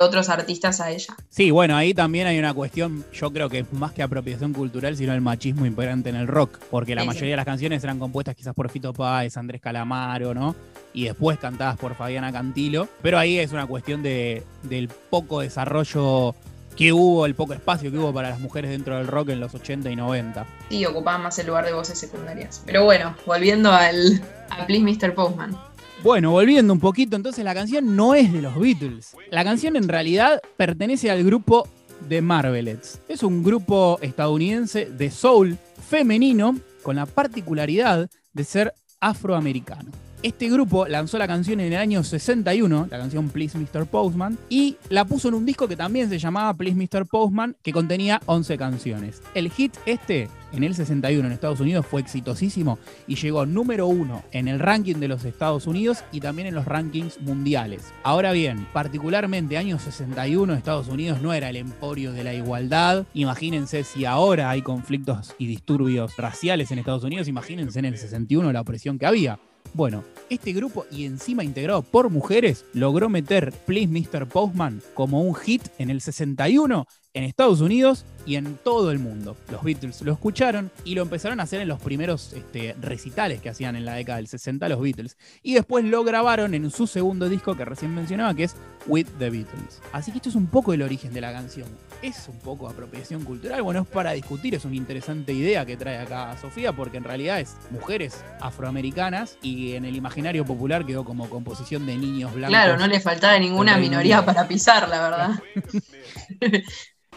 otros 0.00 0.30
artistas 0.30 0.80
a 0.80 0.90
ella. 0.90 1.14
Sí, 1.28 1.50
bueno, 1.50 1.76
ahí 1.76 1.92
también 1.92 2.26
hay 2.26 2.38
una 2.38 2.54
cuestión, 2.54 3.04
yo 3.12 3.30
creo 3.32 3.50
que 3.50 3.60
es 3.60 3.72
más 3.72 3.92
que 3.92 4.02
apropiación 4.02 4.54
cultural, 4.54 4.96
sino 4.96 5.12
el 5.12 5.20
machismo 5.20 5.66
imperante 5.66 6.08
en 6.08 6.16
el 6.16 6.26
rock, 6.26 6.58
porque 6.70 6.94
la 6.94 7.04
mayoría 7.04 7.32
de 7.32 7.36
las 7.36 7.44
canciones 7.44 7.84
eran 7.84 7.98
compuestas 7.98 8.34
quizás 8.34 8.54
por 8.54 8.70
Fito 8.70 8.94
Páez, 8.94 9.36
Andrés 9.36 9.60
Calamaro, 9.60 10.32
¿no? 10.32 10.56
Y 10.94 11.04
después 11.04 11.38
cantadas 11.38 11.76
por 11.76 11.94
Fabiana 11.94 12.32
Cantilo, 12.32 12.88
pero 13.02 13.18
ahí 13.18 13.38
es 13.38 13.52
una 13.52 13.66
cuestión 13.66 14.02
de, 14.02 14.42
del 14.62 14.88
poco 14.88 15.40
desarrollo 15.40 16.34
que 16.76 16.94
hubo, 16.94 17.26
el 17.26 17.34
poco 17.34 17.52
espacio 17.52 17.90
que 17.90 17.98
hubo 17.98 18.10
para 18.14 18.30
las 18.30 18.40
mujeres 18.40 18.70
dentro 18.70 18.96
del 18.96 19.06
rock 19.06 19.28
en 19.30 19.40
los 19.40 19.54
80 19.54 19.90
y 19.90 19.96
90. 19.96 20.46
Sí, 20.70 20.86
ocupaban 20.86 21.22
más 21.22 21.38
el 21.38 21.48
lugar 21.48 21.66
de 21.66 21.74
voces 21.74 21.98
secundarias. 21.98 22.62
Pero 22.64 22.84
bueno, 22.84 23.14
volviendo 23.26 23.70
al 23.70 24.22
a 24.48 24.66
Please 24.66 24.82
Mr. 24.82 25.14
Postman. 25.14 25.58
Bueno, 26.02 26.30
volviendo 26.30 26.72
un 26.72 26.80
poquito, 26.80 27.14
entonces 27.14 27.44
la 27.44 27.54
canción 27.54 27.94
no 27.94 28.14
es 28.14 28.32
de 28.32 28.40
los 28.40 28.58
Beatles. 28.58 29.14
La 29.30 29.44
canción 29.44 29.76
en 29.76 29.86
realidad 29.86 30.40
pertenece 30.56 31.10
al 31.10 31.22
grupo 31.22 31.68
The 32.08 32.22
Marvelettes. 32.22 33.02
Es 33.06 33.22
un 33.22 33.42
grupo 33.42 33.98
estadounidense 34.00 34.86
de 34.86 35.10
soul 35.10 35.58
femenino 35.88 36.56
con 36.82 36.96
la 36.96 37.04
particularidad 37.04 38.08
de 38.32 38.44
ser 38.44 38.72
afroamericano. 38.98 39.90
Este 40.22 40.50
grupo 40.50 40.86
lanzó 40.86 41.16
la 41.16 41.26
canción 41.26 41.60
en 41.60 41.72
el 41.72 41.78
año 41.78 42.04
61, 42.04 42.88
la 42.90 42.98
canción 42.98 43.30
Please 43.30 43.56
Mr. 43.56 43.86
Postman, 43.86 44.36
y 44.50 44.76
la 44.90 45.06
puso 45.06 45.28
en 45.28 45.34
un 45.34 45.46
disco 45.46 45.66
que 45.66 45.76
también 45.76 46.10
se 46.10 46.18
llamaba 46.18 46.52
Please 46.52 46.76
Mr. 46.76 47.06
Postman, 47.06 47.56
que 47.62 47.72
contenía 47.72 48.20
11 48.26 48.58
canciones. 48.58 49.22
El 49.34 49.50
hit 49.50 49.74
este, 49.86 50.28
en 50.52 50.62
el 50.62 50.74
61 50.74 51.26
en 51.26 51.32
Estados 51.32 51.60
Unidos, 51.60 51.86
fue 51.86 52.02
exitosísimo 52.02 52.78
y 53.06 53.14
llegó 53.14 53.46
número 53.46 53.86
uno 53.86 54.22
en 54.32 54.46
el 54.48 54.58
ranking 54.58 54.96
de 54.96 55.08
los 55.08 55.24
Estados 55.24 55.66
Unidos 55.66 56.04
y 56.12 56.20
también 56.20 56.48
en 56.48 56.54
los 56.54 56.66
rankings 56.66 57.18
mundiales. 57.22 57.90
Ahora 58.02 58.32
bien, 58.32 58.66
particularmente 58.74 59.56
año 59.56 59.78
61 59.78 60.52
Estados 60.52 60.88
Unidos 60.88 61.22
no 61.22 61.32
era 61.32 61.48
el 61.48 61.56
emporio 61.56 62.12
de 62.12 62.24
la 62.24 62.34
igualdad. 62.34 63.06
Imagínense 63.14 63.84
si 63.84 64.04
ahora 64.04 64.50
hay 64.50 64.60
conflictos 64.60 65.34
y 65.38 65.46
disturbios 65.46 66.14
raciales 66.18 66.70
en 66.70 66.78
Estados 66.78 67.04
Unidos, 67.04 67.26
imagínense 67.26 67.78
en 67.78 67.86
el 67.86 67.96
61 67.96 68.52
la 68.52 68.60
opresión 68.60 68.98
que 68.98 69.06
había. 69.06 69.38
Bueno, 69.72 70.04
este 70.30 70.52
grupo 70.52 70.86
y 70.90 71.04
encima 71.04 71.44
integrado 71.44 71.82
por 71.82 72.10
mujeres 72.10 72.64
logró 72.72 73.08
meter 73.08 73.52
Please 73.66 73.88
Mr. 73.88 74.26
Postman 74.26 74.82
como 74.94 75.22
un 75.22 75.34
hit 75.34 75.62
en 75.78 75.90
el 75.90 76.00
61 76.00 76.86
en 77.14 77.24
Estados 77.24 77.60
Unidos 77.60 78.04
y 78.26 78.36
en 78.36 78.56
todo 78.56 78.90
el 78.90 78.98
mundo. 78.98 79.36
Los 79.50 79.62
Beatles 79.62 80.02
lo 80.02 80.12
escucharon 80.12 80.70
y 80.84 80.94
lo 80.94 81.02
empezaron 81.02 81.40
a 81.40 81.44
hacer 81.44 81.60
en 81.60 81.68
los 81.68 81.80
primeros 81.80 82.32
este, 82.32 82.76
recitales 82.80 83.40
que 83.40 83.48
hacían 83.48 83.76
en 83.76 83.84
la 83.84 83.94
década 83.94 84.18
del 84.18 84.28
60 84.28 84.68
los 84.68 84.80
Beatles. 84.80 85.16
Y 85.42 85.54
después 85.54 85.84
lo 85.84 86.04
grabaron 86.04 86.54
en 86.54 86.70
su 86.70 86.86
segundo 86.86 87.28
disco 87.28 87.56
que 87.56 87.64
recién 87.64 87.94
mencionaba, 87.94 88.34
que 88.34 88.44
es 88.44 88.54
With 88.86 89.08
the 89.18 89.30
Beatles. 89.30 89.80
Así 89.92 90.12
que 90.12 90.18
esto 90.18 90.28
es 90.28 90.36
un 90.36 90.46
poco 90.46 90.72
el 90.72 90.82
origen 90.82 91.12
de 91.12 91.20
la 91.20 91.32
canción. 91.32 91.68
Es 92.02 92.28
un 92.28 92.38
poco 92.38 92.68
apropiación 92.68 93.24
cultural. 93.24 93.62
Bueno, 93.62 93.82
es 93.82 93.86
para 93.86 94.12
discutir, 94.12 94.54
es 94.54 94.64
una 94.64 94.76
interesante 94.76 95.32
idea 95.32 95.66
que 95.66 95.76
trae 95.76 95.98
acá 95.98 96.34
Sofía, 96.40 96.72
porque 96.72 96.96
en 96.96 97.04
realidad 97.04 97.40
es 97.40 97.56
mujeres 97.70 98.24
afroamericanas 98.40 99.36
y 99.42 99.74
en 99.74 99.84
el 99.84 99.96
imaginario 99.96 100.44
popular 100.44 100.86
quedó 100.86 101.04
como 101.04 101.28
composición 101.28 101.84
de 101.84 101.96
niños 101.96 102.32
blancos. 102.32 102.56
Claro, 102.56 102.78
no 102.78 102.86
le 102.86 103.00
faltaba 103.00 103.38
ninguna 103.38 103.76
minoría 103.76 104.24
para 104.24 104.48
pisar, 104.48 104.88
la 104.88 105.02
verdad. 105.02 105.30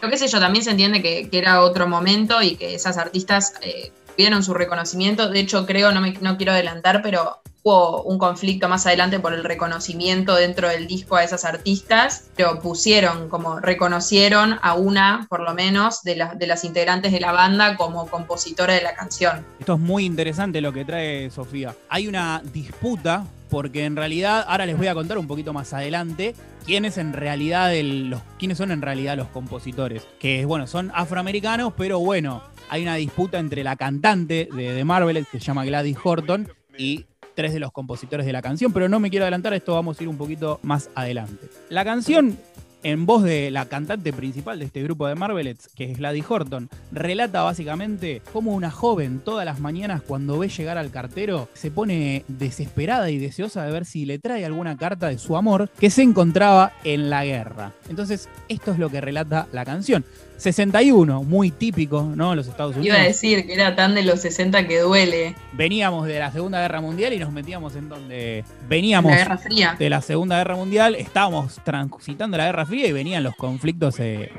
Lo 0.02 0.10
que 0.10 0.18
sé 0.18 0.28
yo, 0.28 0.38
también 0.38 0.64
se 0.64 0.72
entiende 0.72 1.00
que, 1.00 1.28
era 1.32 1.62
otro 1.62 1.86
momento 1.86 2.42
y 2.42 2.56
que 2.56 2.74
esas 2.74 2.98
artistas 2.98 3.54
eh, 3.62 3.90
tuvieron 4.08 4.42
su 4.42 4.52
reconocimiento. 4.52 5.30
De 5.30 5.40
hecho, 5.40 5.64
creo, 5.64 5.92
no, 5.92 6.02
me, 6.02 6.12
no 6.20 6.36
quiero 6.36 6.52
adelantar, 6.52 7.00
pero 7.02 7.40
hubo 7.64 8.02
un 8.02 8.18
conflicto 8.18 8.68
más 8.68 8.86
adelante 8.86 9.18
por 9.18 9.32
el 9.32 9.42
reconocimiento 9.42 10.34
dentro 10.36 10.68
del 10.68 10.86
disco 10.86 11.16
a 11.16 11.24
esas 11.24 11.46
artistas, 11.46 12.28
pero 12.36 12.60
pusieron 12.60 13.30
como 13.30 13.58
reconocieron 13.58 14.58
a 14.60 14.74
una, 14.74 15.26
por 15.30 15.40
lo 15.40 15.54
menos, 15.54 16.02
de, 16.02 16.28
de 16.36 16.46
las 16.46 16.64
integrantes 16.64 17.10
de 17.10 17.20
la 17.20 17.32
banda 17.32 17.76
como 17.76 18.06
compositora 18.06 18.74
de 18.74 18.82
la 18.82 18.94
canción. 18.94 19.44
Esto 19.58 19.74
es 19.74 19.80
muy 19.80 20.04
interesante 20.04 20.60
lo 20.60 20.72
que 20.72 20.84
trae 20.84 21.30
Sofía. 21.30 21.74
Hay 21.88 22.06
una 22.06 22.42
disputa 22.52 23.24
porque 23.48 23.84
en 23.84 23.96
realidad, 23.96 24.44
ahora 24.46 24.66
les 24.66 24.76
voy 24.76 24.88
a 24.88 24.94
contar 24.94 25.16
un 25.16 25.26
poquito 25.26 25.52
más 25.52 25.72
adelante, 25.72 26.34
quiénes 26.66 26.98
en 26.98 27.12
realidad 27.12 27.72
los, 27.82 28.20
quiénes 28.38 28.58
son 28.58 28.72
en 28.72 28.82
realidad 28.82 29.16
los 29.16 29.28
compositores. 29.28 30.06
Que 30.18 30.44
bueno, 30.44 30.66
son 30.66 30.92
afroamericanos, 30.94 31.72
pero 31.76 31.98
bueno, 31.98 32.42
hay 32.68 32.82
una 32.82 32.96
disputa 32.96 33.38
entre 33.38 33.64
la 33.64 33.76
cantante 33.76 34.48
de, 34.54 34.74
de 34.74 34.84
Marvel, 34.84 35.24
que 35.30 35.38
se 35.38 35.46
llama 35.46 35.64
Gladys 35.64 35.96
Horton, 36.02 36.48
y 36.76 37.06
tres 37.34 37.52
de 37.52 37.60
los 37.60 37.72
compositores 37.72 38.26
de 38.26 38.32
la 38.32 38.42
canción, 38.42 38.72
pero 38.72 38.88
no 38.88 39.00
me 39.00 39.10
quiero 39.10 39.24
adelantar, 39.24 39.54
esto 39.54 39.74
vamos 39.74 39.98
a 39.98 40.02
ir 40.02 40.08
un 40.08 40.16
poquito 40.16 40.60
más 40.62 40.90
adelante. 40.94 41.48
La 41.68 41.84
canción 41.84 42.38
en 42.84 43.06
voz 43.06 43.22
de 43.22 43.50
la 43.50 43.64
cantante 43.64 44.12
principal 44.12 44.58
de 44.58 44.66
este 44.66 44.82
grupo 44.82 45.06
de 45.06 45.14
Marvelets, 45.14 45.68
que 45.74 45.90
es 45.90 45.98
Gladys 45.98 46.24
Horton, 46.28 46.68
relata 46.92 47.42
básicamente 47.42 48.20
cómo 48.32 48.52
una 48.52 48.70
joven 48.70 49.20
todas 49.24 49.46
las 49.46 49.58
mañanas 49.58 50.02
cuando 50.02 50.38
ve 50.38 50.48
llegar 50.48 50.76
al 50.76 50.90
cartero 50.90 51.48
se 51.54 51.70
pone 51.70 52.24
desesperada 52.28 53.10
y 53.10 53.18
deseosa 53.18 53.64
de 53.64 53.72
ver 53.72 53.86
si 53.86 54.04
le 54.04 54.18
trae 54.18 54.44
alguna 54.44 54.76
carta 54.76 55.08
de 55.08 55.18
su 55.18 55.34
amor 55.36 55.70
que 55.80 55.88
se 55.88 56.02
encontraba 56.02 56.72
en 56.84 57.08
la 57.08 57.24
guerra. 57.24 57.72
Entonces, 57.88 58.28
esto 58.48 58.72
es 58.72 58.78
lo 58.78 58.90
que 58.90 59.00
relata 59.00 59.48
la 59.50 59.64
canción. 59.64 60.04
61, 60.36 61.22
muy 61.22 61.50
típico, 61.50 62.02
¿no? 62.02 62.34
Los 62.34 62.48
Estados 62.48 62.76
Unidos. 62.76 62.96
Iba 62.96 63.04
a 63.04 63.06
decir 63.06 63.46
que 63.46 63.54
era 63.54 63.76
tan 63.76 63.94
de 63.94 64.02
los 64.02 64.20
60 64.20 64.66
que 64.66 64.80
duele. 64.80 65.34
Veníamos 65.52 66.06
de 66.06 66.18
la 66.18 66.32
Segunda 66.32 66.60
Guerra 66.60 66.80
Mundial 66.80 67.12
y 67.12 67.18
nos 67.18 67.32
metíamos 67.32 67.76
en 67.76 67.88
donde 67.88 68.44
veníamos 68.68 69.12
la 69.12 69.18
Guerra 69.18 69.38
Fría. 69.38 69.76
de 69.78 69.90
la 69.90 70.00
Segunda 70.00 70.38
Guerra 70.38 70.56
Mundial, 70.56 70.94
estábamos 70.96 71.60
transitando 71.64 72.36
la 72.36 72.46
Guerra 72.46 72.66
Fría 72.66 72.86
y 72.86 72.92
venían 72.92 73.22
los 73.22 73.36
conflictos 73.36 74.00
eh, 74.00 74.30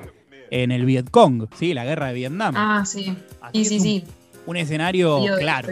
en 0.51 0.71
el 0.71 0.85
Vietcong, 0.85 1.47
¿sí? 1.57 1.73
La 1.73 1.85
guerra 1.85 2.07
de 2.07 2.13
Vietnam. 2.13 2.53
Ah, 2.57 2.83
sí. 2.85 3.15
sí, 3.53 3.65
sí, 3.65 3.79
sí. 3.79 4.03
Un 4.45 4.57
escenario 4.57 5.21
claro. 5.39 5.69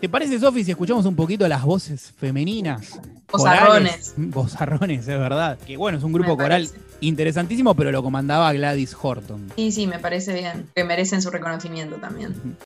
¿Te 0.00 0.10
parece, 0.10 0.38
Sofi, 0.38 0.62
si 0.62 0.72
escuchamos 0.72 1.06
un 1.06 1.16
poquito 1.16 1.48
las 1.48 1.62
voces 1.62 2.12
femeninas? 2.18 3.00
Bozarrones. 3.32 4.12
Bozarrones, 4.16 5.00
es 5.00 5.18
verdad. 5.18 5.58
Que 5.66 5.78
bueno, 5.78 5.96
es 5.96 6.04
un 6.04 6.12
grupo 6.12 6.36
coral 6.36 6.68
interesantísimo, 7.00 7.74
pero 7.74 7.92
lo 7.92 8.02
comandaba 8.02 8.52
Gladys 8.52 8.96
Horton. 9.00 9.52
Sí, 9.56 9.72
sí, 9.72 9.86
me 9.86 9.98
parece 9.98 10.34
bien. 10.34 10.68
Que 10.74 10.84
merecen 10.84 11.22
su 11.22 11.30
reconocimiento 11.30 11.96
también. 11.96 12.56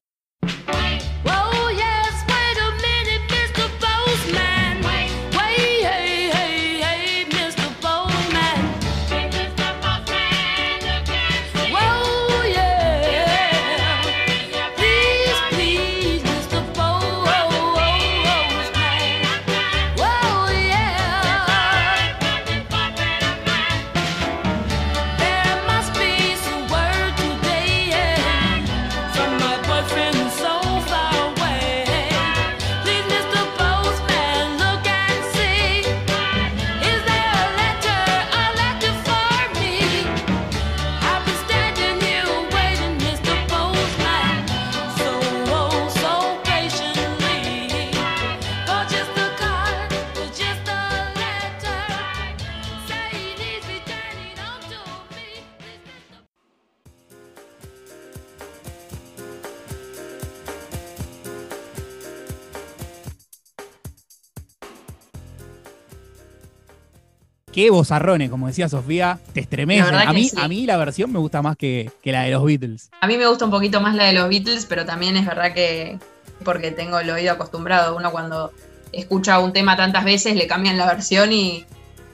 Qué 67.60 67.68
bozarrones, 67.68 68.30
como 68.30 68.46
decía 68.46 68.70
Sofía, 68.70 69.18
te 69.34 69.40
estremecen. 69.40 69.94
A 69.94 70.12
mí, 70.14 70.30
a 70.34 70.48
mí 70.48 70.64
la 70.64 70.78
versión 70.78 71.12
me 71.12 71.18
gusta 71.18 71.42
más 71.42 71.58
que, 71.58 71.90
la 72.04 72.22
de 72.22 72.30
los 72.30 72.42
Beatles. 72.42 72.90
A 73.02 73.06
mí 73.06 73.18
me 73.18 73.26
gusta 73.26 73.44
un 73.44 73.50
poquito 73.50 73.82
más 73.82 73.94
la 73.94 74.04
de 74.04 74.14
los 74.14 74.30
Beatles, 74.30 74.64
pero 74.64 74.86
también 74.86 75.14
es 75.18 75.26
verdad 75.26 75.52
que 75.52 75.98
porque 76.42 76.70
tengo 76.70 76.98
el 76.98 77.10
oído 77.10 77.32
acostumbrado. 77.32 77.94
Uno 77.94 78.12
cuando 78.12 78.50
escucha 78.92 79.40
un 79.40 79.52
tema 79.52 79.76
tantas 79.76 80.04
veces 80.04 80.36
le 80.36 80.46
cambian 80.46 80.78
la 80.78 80.86
versión 80.86 81.32
y, 81.32 81.66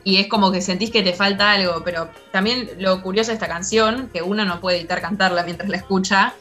es 0.04 0.26
como 0.26 0.50
que 0.50 0.60
sentís 0.62 0.90
que 0.90 1.02
te 1.02 1.12
falta 1.12 1.52
algo. 1.52 1.82
Pero 1.84 2.10
también 2.32 2.68
lo 2.80 3.00
curioso 3.00 3.30
de 3.30 3.34
esta 3.34 3.46
canción, 3.46 4.10
que 4.12 4.22
uno 4.22 4.44
no 4.44 4.60
puede 4.60 4.78
evitar 4.78 5.00
cantarla 5.00 5.44
mientras 5.44 5.68
la 5.68 5.76
escucha, 5.76 6.34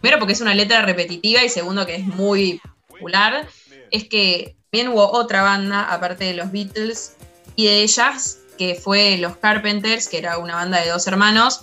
primero 0.00 0.18
porque 0.18 0.32
es 0.32 0.40
una 0.40 0.54
letra 0.54 0.82
repetitiva 0.82 1.44
y 1.44 1.48
segundo 1.48 1.86
que 1.86 1.94
es 1.94 2.04
muy 2.04 2.60
popular, 2.88 3.46
es 3.92 4.08
que 4.08 4.56
también 4.72 4.88
hubo 4.92 5.08
otra 5.12 5.42
banda, 5.42 5.92
aparte 5.92 6.24
de 6.24 6.34
los 6.34 6.50
Beatles, 6.50 7.16
y 7.58 7.66
de 7.66 7.82
ellas, 7.82 8.38
que 8.56 8.76
fue 8.76 9.18
Los 9.18 9.36
Carpenters, 9.38 10.06
que 10.06 10.18
era 10.18 10.38
una 10.38 10.54
banda 10.54 10.80
de 10.80 10.90
dos 10.90 11.08
hermanos, 11.08 11.62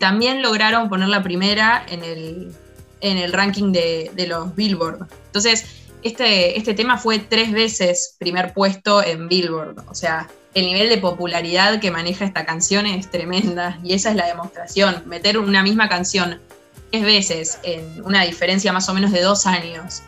también 0.00 0.42
lograron 0.42 0.88
poner 0.88 1.06
la 1.06 1.22
primera 1.22 1.86
en 1.88 2.02
el, 2.02 2.52
en 3.00 3.18
el 3.18 3.32
ranking 3.32 3.70
de, 3.70 4.10
los 4.26 4.56
Billboard. 4.56 5.06
Entonces, 5.26 5.64
este, 6.02 6.58
este 6.58 6.74
tema 6.74 6.98
fue 6.98 7.20
tres 7.20 7.52
veces 7.52 8.16
primer 8.18 8.52
puesto 8.52 9.00
en 9.00 9.28
Billboard. 9.28 9.84
O 9.88 9.94
sea, 9.94 10.28
el 10.54 10.66
nivel 10.66 10.88
de 10.88 10.98
popularidad 10.98 11.78
que 11.78 11.92
maneja 11.92 12.24
esta 12.24 12.44
canción 12.44 12.84
es 12.86 13.08
tremenda 13.08 13.78
y 13.84 13.94
esa 13.94 14.10
es 14.10 14.16
la 14.16 14.26
demostración. 14.26 15.04
Meter 15.06 15.38
una 15.38 15.62
misma 15.62 15.88
canción 15.88 16.40
tres 16.90 17.04
veces 17.04 17.60
en 17.62 18.04
una 18.04 18.24
diferencia 18.24 18.72
más 18.72 18.88
o 18.88 18.94
menos 18.94 19.12
de 19.12 19.22
dos 19.22 19.46
años 19.46 20.02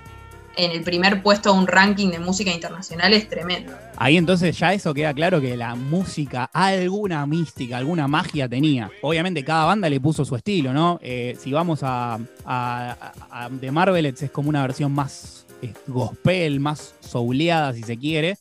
en 0.57 0.73
el 0.73 0.83
primer 0.83 1.23
puesto 1.23 1.53
de 1.53 1.59
un 1.59 1.67
ranking 1.67 2.11
de 2.11 2.19
música 2.19 2.51
internacional 2.51 3.13
es 3.13 3.29
tremendo. 3.29 3.73
Ahí 3.97 4.17
entonces 4.17 4.59
ya 4.59 4.73
eso 4.73 4.93
queda 4.95 5.15
claro 5.15 5.41
que 5.41 5.57
la 5.57 5.75
música 5.75 6.51
alguna 6.53 7.27
mística, 7.27 7.77
alguna 7.77 8.09
magia 8.09 8.49
tenía. 8.49 8.91
Obviamente 9.03 9.45
cada 9.45 9.65
banda 9.65 9.89
le 9.89 10.01
puso 10.01 10.25
su 10.25 10.37
estilo, 10.37 10.73
¿no? 10.73 10.99
Eh, 11.03 11.37
si 11.41 11.53
vamos 11.53 11.81
a, 11.83 12.19
a, 12.45 13.49
The 13.61 13.71
Marvelettes 13.71 14.23
es 14.23 14.31
como 14.31 14.49
una 14.49 14.63
versión 14.63 14.93
más 14.93 15.47
gospel, 15.87 16.61
más 16.61 16.95
souleada 17.01 17.73
si 17.73 17.83
se 17.83 17.97
quiere, 17.97 18.39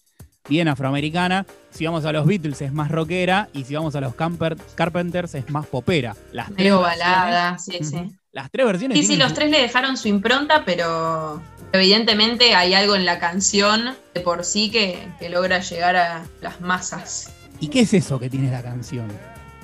bien 0.47 0.67
afroamericana. 0.67 1.45
Si 1.71 1.85
vamos 1.85 2.05
a 2.05 2.11
los 2.11 2.25
Beatles 2.25 2.61
es 2.61 2.73
más 2.73 2.89
rockera 2.89 3.49
y 3.53 3.63
si 3.63 3.75
vamos 3.75 3.95
a 3.95 4.01
los 4.01 4.15
Carpenters 4.15 5.35
es 5.35 5.49
más 5.49 5.67
popera. 5.67 6.15
Las 6.31 6.49
balada, 6.51 7.57
sí, 7.59 7.79
sí. 7.83 8.18
Las 8.31 8.51
tres 8.51 8.65
versiones. 8.65 8.97
Sí, 8.97 9.05
sí, 9.05 9.15
los 9.15 9.33
tres 9.33 9.49
le 9.49 9.59
dejaron 9.61 9.97
su 9.97 10.07
impronta, 10.07 10.63
pero 10.65 11.41
Evidentemente 11.71 12.55
hay 12.55 12.73
algo 12.73 12.95
en 12.95 13.05
la 13.05 13.19
canción 13.19 13.95
de 14.15 14.21
por 14.21 14.43
sí 14.43 14.71
que, 14.71 15.07
logra 15.29 15.59
llegar 15.59 15.95
a 15.95 16.25
las 16.41 16.61
masas. 16.61 17.31
¿Y 17.59 17.67
qué 17.67 17.81
es 17.81 17.93
eso 17.93 18.19
que 18.19 18.29
tiene 18.29 18.49
la 18.49 18.63
canción? 18.63 19.07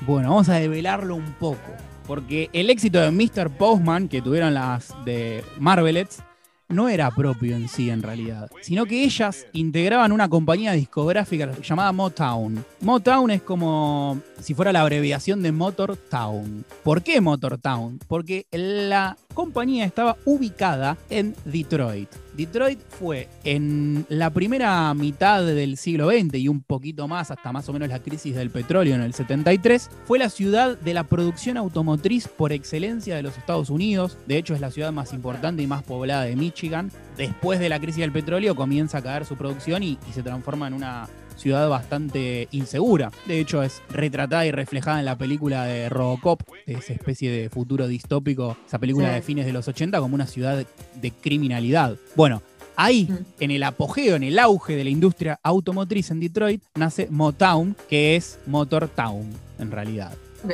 Bueno, 0.02 0.30
vamos 0.30 0.50
a 0.50 0.56
develarlo 0.56 1.16
un 1.16 1.34
poco. 1.34 1.74
Porque 2.06 2.50
el 2.54 2.70
éxito 2.70 3.02
de 3.02 3.10
Mr. 3.10 3.50
Postman, 3.50 4.08
que 4.08 4.22
tuvieron 4.22 4.54
las 4.54 4.94
de 5.04 5.44
Marvelets, 5.58 6.22
no 6.68 6.90
era 6.90 7.12
propio 7.12 7.56
en 7.56 7.68
sí 7.68 7.90
en 7.90 8.02
realidad, 8.02 8.50
sino 8.62 8.86
que 8.86 9.04
ellas 9.04 9.46
integraban 9.54 10.12
una 10.12 10.30
compañía 10.30 10.74
discográfica 10.74 11.52
llamada 11.62 11.92
Motown. 11.92 12.64
Motown 12.82 13.32
es 13.32 13.42
como 13.42 14.20
si 14.42 14.54
fuera 14.54 14.74
la 14.74 14.82
abreviación 14.82 15.42
de 15.44 15.52
Motor 15.52 15.98
Town. 15.98 16.66
¿Por 16.84 17.04
qué 17.04 17.22
Motor 17.22 17.58
Town? 17.58 18.00
Porque 18.08 18.48
la 18.52 19.18
compañía 19.34 19.86
estaba 19.86 20.18
ubicada 20.26 20.98
en 21.10 21.36
Detroit. 21.46 22.10
Detroit 22.36 22.80
fue 22.90 23.30
en 23.44 24.06
la 24.10 24.30
primera 24.30 24.94
mitad 24.94 25.46
del 25.46 25.78
siglo 25.78 26.10
XX 26.10 26.36
y 26.36 26.48
un 26.48 26.62
poquito 26.62 27.08
más, 27.08 27.32
hasta 27.32 27.52
más 27.52 27.68
o 27.70 27.74
menos 27.74 27.90
la 27.90 28.00
crisis 28.00 28.36
del 28.36 28.50
petróleo 28.50 28.96
en 28.96 29.02
el 29.02 29.14
73, 29.14 29.90
fue 30.06 30.20
la 30.20 30.30
ciudad 30.30 30.78
de 30.78 30.94
la 30.94 31.04
producción 31.04 31.58
automotriz 31.58 32.28
por 32.28 32.52
excelencia 32.52 33.16
de 33.16 33.24
los 33.24 33.38
Estados 33.38 33.70
Unidos. 33.70 34.18
De 34.28 34.38
hecho, 34.38 34.54
es 34.54 34.62
la 34.62 34.72
ciudad 34.72 34.92
más 34.92 35.14
importante 35.14 35.64
y 35.64 35.68
más 35.68 35.84
poblada 35.84 36.24
de 36.24 36.36
Michigan. 36.36 36.92
Después 37.18 37.60
de 37.60 37.70
la 37.70 37.80
crisis 37.80 38.02
del 38.02 38.12
petróleo 38.12 38.56
comienza 38.56 38.98
a 38.98 39.02
caer 39.02 39.26
su 39.26 39.36
producción 39.38 39.84
y, 39.84 39.98
y 40.10 40.14
se 40.14 40.24
transforma 40.24 40.68
en 40.68 40.74
una 40.74 41.08
ciudad 41.36 41.70
bastante 41.70 42.48
insegura. 42.52 43.12
De 43.28 43.40
hecho, 43.40 43.62
es 43.64 43.82
retratada 43.90 44.46
y 44.46 44.52
reflejada 44.52 45.00
en 45.00 45.06
la 45.06 45.18
película 45.18 45.66
de 45.66 45.90
Robocop, 45.90 46.42
de 46.66 46.74
esa 46.74 46.94
especie 46.94 47.32
de 47.32 47.50
futuro 47.50 47.88
distópico, 47.88 48.58
esa 48.68 48.80
película 48.80 49.10
Sí. 49.10 49.16
de 49.16 49.22
fines 49.22 49.46
de 49.46 49.54
los 49.54 49.68
80, 49.68 50.00
como 50.00 50.16
una 50.16 50.28
ciudad 50.28 50.66
de 51.02 51.12
criminalidad. 51.12 51.96
Bueno, 52.16 52.42
ahí, 52.76 53.08
Mm. 53.10 53.18
en 53.44 53.52
el 53.52 53.64
apogeo, 53.64 54.16
en 54.16 54.24
el 54.24 54.40
auge 54.40 54.76
de 54.76 54.84
la 54.84 54.90
industria 54.90 55.40
automotriz 55.44 56.12
en 56.12 56.20
Detroit, 56.20 56.64
nace 56.76 57.08
Motown, 57.10 57.76
que 57.90 58.16
es 58.16 58.40
Motor 58.48 58.88
Town, 58.88 59.26
en 59.60 59.72
realidad. 59.72 60.14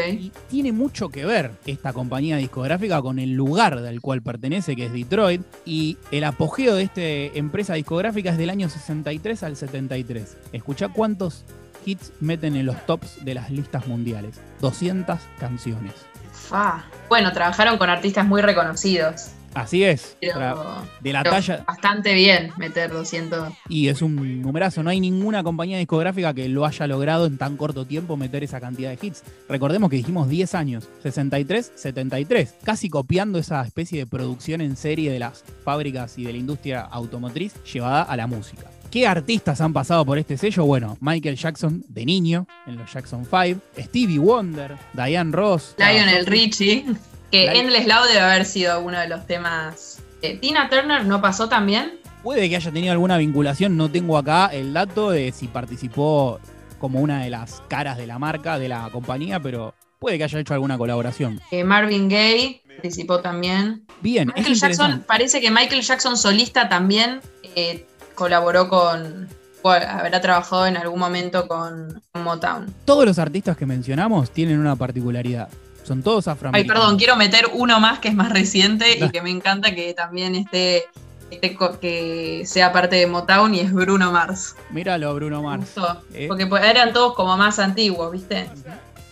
Y 0.09 0.31
tiene 0.49 0.71
mucho 0.71 1.09
que 1.09 1.25
ver 1.25 1.51
esta 1.65 1.93
compañía 1.93 2.37
discográfica 2.37 3.01
con 3.01 3.19
el 3.19 3.33
lugar 3.33 3.81
del 3.81 4.01
cual 4.01 4.21
pertenece, 4.21 4.75
que 4.75 4.85
es 4.85 4.93
Detroit. 4.93 5.41
Y 5.65 5.97
el 6.11 6.23
apogeo 6.23 6.75
de 6.75 6.83
esta 6.83 7.01
empresa 7.01 7.73
discográfica 7.73 8.31
es 8.31 8.37
del 8.37 8.49
año 8.49 8.69
63 8.69 9.43
al 9.43 9.55
73. 9.55 10.37
Escuchá 10.53 10.89
cuántos 10.89 11.45
hits 11.85 12.11
meten 12.19 12.55
en 12.55 12.65
los 12.65 12.85
tops 12.85 13.23
de 13.23 13.33
las 13.33 13.49
listas 13.49 13.87
mundiales. 13.87 14.39
200 14.61 15.19
canciones. 15.39 15.93
Fa. 16.31 16.85
Bueno, 17.09 17.31
trabajaron 17.33 17.77
con 17.77 17.89
artistas 17.89 18.25
muy 18.25 18.41
reconocidos. 18.41 19.31
Así 19.53 19.83
es. 19.83 20.17
Pero, 20.21 20.83
de 21.01 21.13
la 21.13 21.23
pero 21.23 21.35
talla. 21.35 21.63
bastante 21.67 22.13
bien 22.13 22.51
meter 22.57 22.91
200. 22.91 23.53
Y 23.69 23.89
es 23.89 24.01
un 24.01 24.41
numerazo. 24.41 24.83
No 24.83 24.89
hay 24.89 24.99
ninguna 24.99 25.43
compañía 25.43 25.77
discográfica 25.77 26.33
que 26.33 26.47
lo 26.47 26.65
haya 26.65 26.87
logrado 26.87 27.25
en 27.25 27.37
tan 27.37 27.57
corto 27.57 27.85
tiempo 27.85 28.17
meter 28.17 28.43
esa 28.43 28.59
cantidad 28.59 28.89
de 28.89 29.05
hits. 29.05 29.23
Recordemos 29.49 29.89
que 29.89 29.97
dijimos 29.97 30.29
10 30.29 30.55
años. 30.55 30.89
63, 31.03 31.71
73. 31.75 32.55
Casi 32.63 32.89
copiando 32.89 33.39
esa 33.39 33.61
especie 33.63 33.99
de 33.99 34.07
producción 34.07 34.61
en 34.61 34.75
serie 34.75 35.11
de 35.11 35.19
las 35.19 35.43
fábricas 35.63 36.17
y 36.17 36.23
de 36.23 36.33
la 36.33 36.39
industria 36.39 36.81
automotriz 36.81 37.53
llevada 37.63 38.03
a 38.03 38.15
la 38.15 38.27
música. 38.27 38.67
¿Qué 38.91 39.07
artistas 39.07 39.61
han 39.61 39.71
pasado 39.71 40.05
por 40.05 40.17
este 40.17 40.35
sello? 40.37 40.65
Bueno, 40.65 40.97
Michael 40.99 41.37
Jackson 41.37 41.81
de 41.87 42.05
niño 42.05 42.45
en 42.67 42.75
los 42.75 42.91
Jackson 42.91 43.25
5, 43.25 43.61
Stevie 43.79 44.19
Wonder, 44.19 44.75
Diane 44.93 45.31
Ross, 45.31 45.75
Lionel 45.77 46.25
Richie. 46.25 46.85
Que 47.31 47.45
Lion- 47.47 47.55
Endless 47.65 47.87
Love 47.87 48.07
debe 48.07 48.19
haber 48.19 48.45
sido 48.45 48.81
uno 48.81 48.99
de 48.99 49.07
los 49.07 49.25
temas. 49.25 49.99
Eh, 50.21 50.37
Tina 50.37 50.69
Turner 50.69 51.05
no 51.05 51.21
pasó 51.21 51.47
también. 51.49 51.99
Puede 52.23 52.49
que 52.49 52.55
haya 52.55 52.71
tenido 52.71 52.91
alguna 52.91 53.17
vinculación, 53.17 53.77
no 53.77 53.89
tengo 53.89 54.17
acá 54.17 54.47
el 54.47 54.73
dato 54.73 55.09
de 55.11 55.31
si 55.31 55.47
participó 55.47 56.39
como 56.77 56.99
una 56.99 57.23
de 57.23 57.29
las 57.31 57.61
caras 57.67 57.97
de 57.97 58.05
la 58.05 58.19
marca, 58.19 58.59
de 58.59 58.67
la 58.69 58.89
compañía, 58.91 59.39
pero 59.39 59.73
puede 59.99 60.17
que 60.17 60.25
haya 60.25 60.39
hecho 60.39 60.53
alguna 60.53 60.77
colaboración. 60.77 61.39
Eh, 61.51 61.63
Marvin 61.63 62.09
Gaye 62.09 62.61
participó 62.67 63.21
también. 63.21 63.85
Bien, 64.01 64.31
Michael 64.35 64.55
Jackson, 64.55 65.03
parece 65.07 65.41
que 65.41 65.49
Michael 65.49 65.81
Jackson 65.81 66.17
solista 66.17 66.69
también 66.69 67.21
eh, 67.55 67.87
colaboró 68.13 68.67
con. 68.69 69.27
habrá 69.63 70.21
trabajado 70.21 70.65
en 70.67 70.77
algún 70.77 70.99
momento 70.99 71.47
con 71.47 72.01
Motown. 72.13 72.73
Todos 72.85 73.05
los 73.05 73.17
artistas 73.19 73.57
que 73.57 73.65
mencionamos 73.65 74.29
tienen 74.31 74.59
una 74.59 74.75
particularidad. 74.75 75.49
Son 75.83 76.03
todos 76.03 76.27
Ay, 76.27 76.33
afroamericanos. 76.33 76.81
perdón, 76.81 76.97
quiero 76.97 77.15
meter 77.15 77.45
uno 77.53 77.79
más 77.79 77.99
que 77.99 78.07
es 78.09 78.13
más 78.15 78.31
reciente 78.31 78.97
y 79.03 79.09
que 79.09 79.21
me 79.21 79.29
encanta 79.31 79.73
que 79.73 79.93
también 79.93 80.35
esté, 80.35 80.83
esté 81.31 81.57
que 81.81 82.43
sea 82.45 82.71
parte 82.71 82.95
de 82.97 83.07
Motown 83.07 83.55
y 83.55 83.59
es 83.61 83.73
Bruno 83.73 84.11
Mars. 84.11 84.55
Míralo, 84.69 85.13
Bruno 85.15 85.41
Mars. 85.41 85.73
Eh. 86.13 86.25
Porque 86.27 86.45
pues, 86.47 86.63
eran 86.63 86.93
todos 86.93 87.15
como 87.15 87.35
más 87.37 87.57
antiguos, 87.59 88.11
¿viste? 88.11 88.47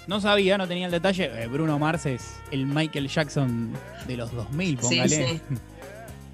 No 0.07 0.19
sabía, 0.21 0.57
no 0.57 0.67
tenía 0.67 0.85
el 0.87 0.91
detalle. 0.91 1.29
Eh, 1.43 1.47
Bruno 1.47 1.77
Mars 1.77 2.05
es 2.05 2.33
el 2.51 2.65
Michael 2.65 3.07
Jackson 3.07 3.73
de 4.07 4.17
los 4.17 4.31
2000, 4.31 4.67
Sí, 4.69 4.75
póngale. 4.81 5.09
sí. 5.09 5.15
Ponele, 5.21 5.41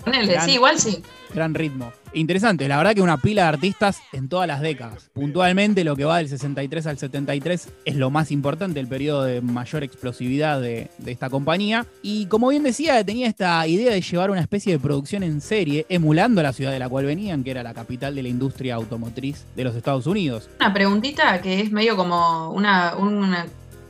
Gran- 0.06 0.46
sí, 0.46 0.52
igual 0.54 0.80
sí. 0.80 1.02
Gran 1.34 1.54
ritmo. 1.54 1.92
Interesante, 2.14 2.68
la 2.70 2.78
verdad 2.78 2.94
que 2.96 3.02
una 3.02 3.18
pila 3.18 3.42
de 3.44 3.48
artistas 3.50 4.00
en 4.14 4.30
todas 4.30 4.48
las 4.48 4.62
décadas. 4.62 5.10
Puntualmente 5.14 5.84
lo 5.84 5.98
que 5.98 6.06
va 6.06 6.20
del 6.20 6.30
63 6.30 6.88
al 6.88 6.98
73 6.98 7.68
es 7.84 7.96
lo 7.98 8.10
más 8.10 8.32
importante, 8.32 8.80
el 8.80 8.88
periodo 8.88 9.24
de 9.24 9.42
mayor 9.42 9.84
explosividad 9.84 10.62
de, 10.62 10.90
de 10.98 11.12
esta 11.12 11.30
compañía. 11.30 11.86
Y 12.02 12.28
como 12.28 12.48
bien 12.50 12.64
decía, 12.64 13.04
tenía 13.04 13.28
esta 13.28 13.68
idea 13.68 13.92
de 13.92 14.00
llevar 14.00 14.32
una 14.32 14.40
especie 14.40 14.72
de 14.72 14.80
producción 14.80 15.24
en 15.24 15.42
serie, 15.42 15.86
emulando 15.90 16.42
la 16.42 16.54
ciudad 16.54 16.72
de 16.72 16.80
la 16.80 16.88
cual 16.88 17.06
venían, 17.06 17.44
que 17.44 17.52
era 17.52 17.64
la 17.64 17.74
capital 17.74 18.16
de 18.16 18.24
la 18.24 18.30
industria 18.30 18.76
automotriz 18.76 19.44
de 19.58 19.64
los 19.66 19.76
Estados 19.76 20.08
Unidos. 20.08 20.50
Una 20.62 20.74
preguntita 20.74 21.42
que 21.42 21.60
es 21.60 21.72
medio 21.72 21.98
como 21.98 22.52
una, 22.52 22.96
una 22.96 23.46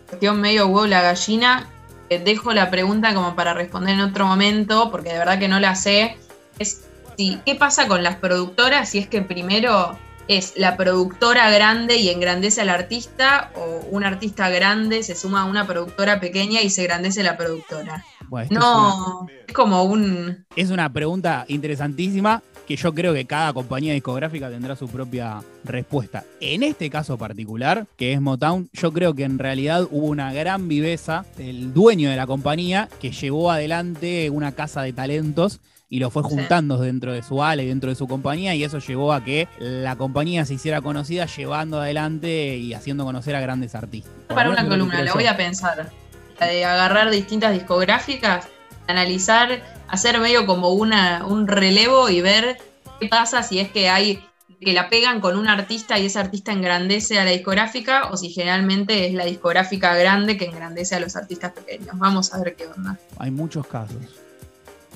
cuestión 0.09 0.41
medio 0.41 0.65
huevo 0.65 0.87
la 0.87 1.01
gallina. 1.03 1.67
Eh, 2.09 2.19
Dejo 2.19 2.53
la 2.53 2.69
pregunta 2.69 3.13
como 3.13 3.35
para 3.35 3.53
responder 3.53 3.95
en 3.95 4.01
otro 4.01 4.25
momento, 4.27 4.91
porque 4.91 5.11
de 5.11 5.19
verdad 5.19 5.39
que 5.39 5.47
no 5.47 5.59
la 5.59 5.75
sé. 5.75 6.17
Es 6.59 6.85
si, 7.17 7.39
¿qué 7.45 7.55
pasa 7.55 7.87
con 7.87 8.03
las 8.03 8.15
productoras 8.17 8.89
si 8.89 8.99
es 8.99 9.07
que 9.07 9.21
primero 9.21 9.97
es 10.27 10.53
la 10.57 10.75
productora 10.77 11.49
grande 11.51 11.97
y 11.97 12.09
engrandece 12.09 12.61
al 12.61 12.69
artista 12.69 13.51
o 13.55 13.85
un 13.91 14.03
artista 14.03 14.49
grande 14.49 15.03
se 15.03 15.15
suma 15.15 15.41
a 15.41 15.45
una 15.45 15.67
productora 15.67 16.19
pequeña 16.19 16.61
y 16.61 16.69
se 16.69 16.81
engrandece 16.81 17.23
la 17.23 17.37
productora? 17.37 18.03
Bueno, 18.27 18.43
esto 18.51 18.55
es 18.59 18.65
una- 18.65 18.73
No, 18.75 19.27
es 19.47 19.53
como 19.53 19.83
un... 19.83 20.45
Es 20.55 20.69
una 20.71 20.91
pregunta 20.91 21.45
interesantísima 21.47 22.41
que 22.67 22.75
yo 22.75 22.91
creo 22.95 23.13
que 23.13 23.25
cada 23.25 23.53
compañía 23.53 23.93
discográfica 23.93 24.49
tendrá 24.49 24.75
su 24.75 24.87
propia 24.87 25.43
respuesta. 25.63 26.23
En 26.39 26.63
este 26.63 26.89
caso 26.89 27.15
particular, 27.15 27.85
que 27.95 28.13
es 28.13 28.19
Motown, 28.21 28.69
yo 28.73 28.91
creo 28.91 29.13
que 29.13 29.23
en 29.23 29.37
realidad 29.37 29.83
hubo 29.91 30.07
una 30.07 30.33
gran 30.33 30.67
viveza 30.67 31.25
del 31.37 31.71
dueño 31.75 32.09
de 32.09 32.15
la 32.15 32.25
compañía 32.25 32.89
que 32.99 33.11
llevó 33.11 33.51
adelante 33.51 34.31
una 34.31 34.53
casa 34.53 34.81
de 34.81 34.93
talentos 34.93 35.59
y 35.95 35.99
lo 35.99 36.09
fue 36.09 36.23
Sí. 36.23 36.29
juntando 36.29 36.77
dentro 36.77 37.13
de 37.13 37.23
su 37.23 37.41
ala 37.41 37.63
y 37.63 37.67
dentro 37.67 37.89
de 37.89 37.95
su 37.95 38.05
compañía 38.05 38.53
y 38.53 38.65
eso 38.65 38.79
llevó 38.79 39.13
a 39.13 39.23
que 39.23 39.47
la 39.59 39.95
compañía 39.95 40.43
se 40.45 40.55
hiciera 40.55 40.81
conocida 40.81 41.25
llevando 41.25 41.79
adelante 41.79 42.57
y 42.57 42.73
haciendo 42.73 43.05
conocer 43.05 43.33
a 43.33 43.39
grandes 43.39 43.75
artistas. 43.75 44.11
para 44.27 44.49
Por 44.49 44.59
una 44.59 44.67
columna, 44.67 45.01
la 45.03 45.13
voy 45.13 45.25
a 45.25 45.37
pensar. 45.37 45.89
La 46.37 46.47
de 46.47 46.65
agarrar 46.65 47.09
distintas 47.11 47.53
discográficas, 47.53 48.49
analizar, 48.87 49.63
hacer 49.87 50.19
medio 50.19 50.45
como 50.45 50.71
una, 50.71 51.25
un 51.25 51.47
relevo 51.47 52.09
y 52.09 52.19
ver 52.19 52.57
qué 52.99 53.07
pasa 53.07 53.41
si 53.41 53.59
es 53.59 53.69
que 53.69 53.87
hay 53.87 54.21
que 54.59 54.73
la 54.73 54.89
pegan 54.89 55.21
con 55.21 55.37
un 55.37 55.47
artista 55.47 55.97
y 55.97 56.07
ese 56.07 56.19
artista 56.19 56.51
engrandece 56.51 57.19
a 57.19 57.23
la 57.23 57.31
discográfica 57.31 58.09
o 58.11 58.17
si 58.17 58.31
generalmente 58.31 59.07
es 59.07 59.13
la 59.13 59.23
discográfica 59.23 59.95
grande 59.95 60.35
que 60.35 60.45
engrandece 60.45 60.95
a 60.95 60.99
los 60.99 61.15
artistas 61.15 61.53
pequeños. 61.53 61.97
Vamos 61.97 62.33
a 62.33 62.39
ver 62.39 62.55
qué 62.57 62.67
onda. 62.67 62.97
Hay 63.17 63.31
muchos 63.31 63.65
casos. 63.67 64.24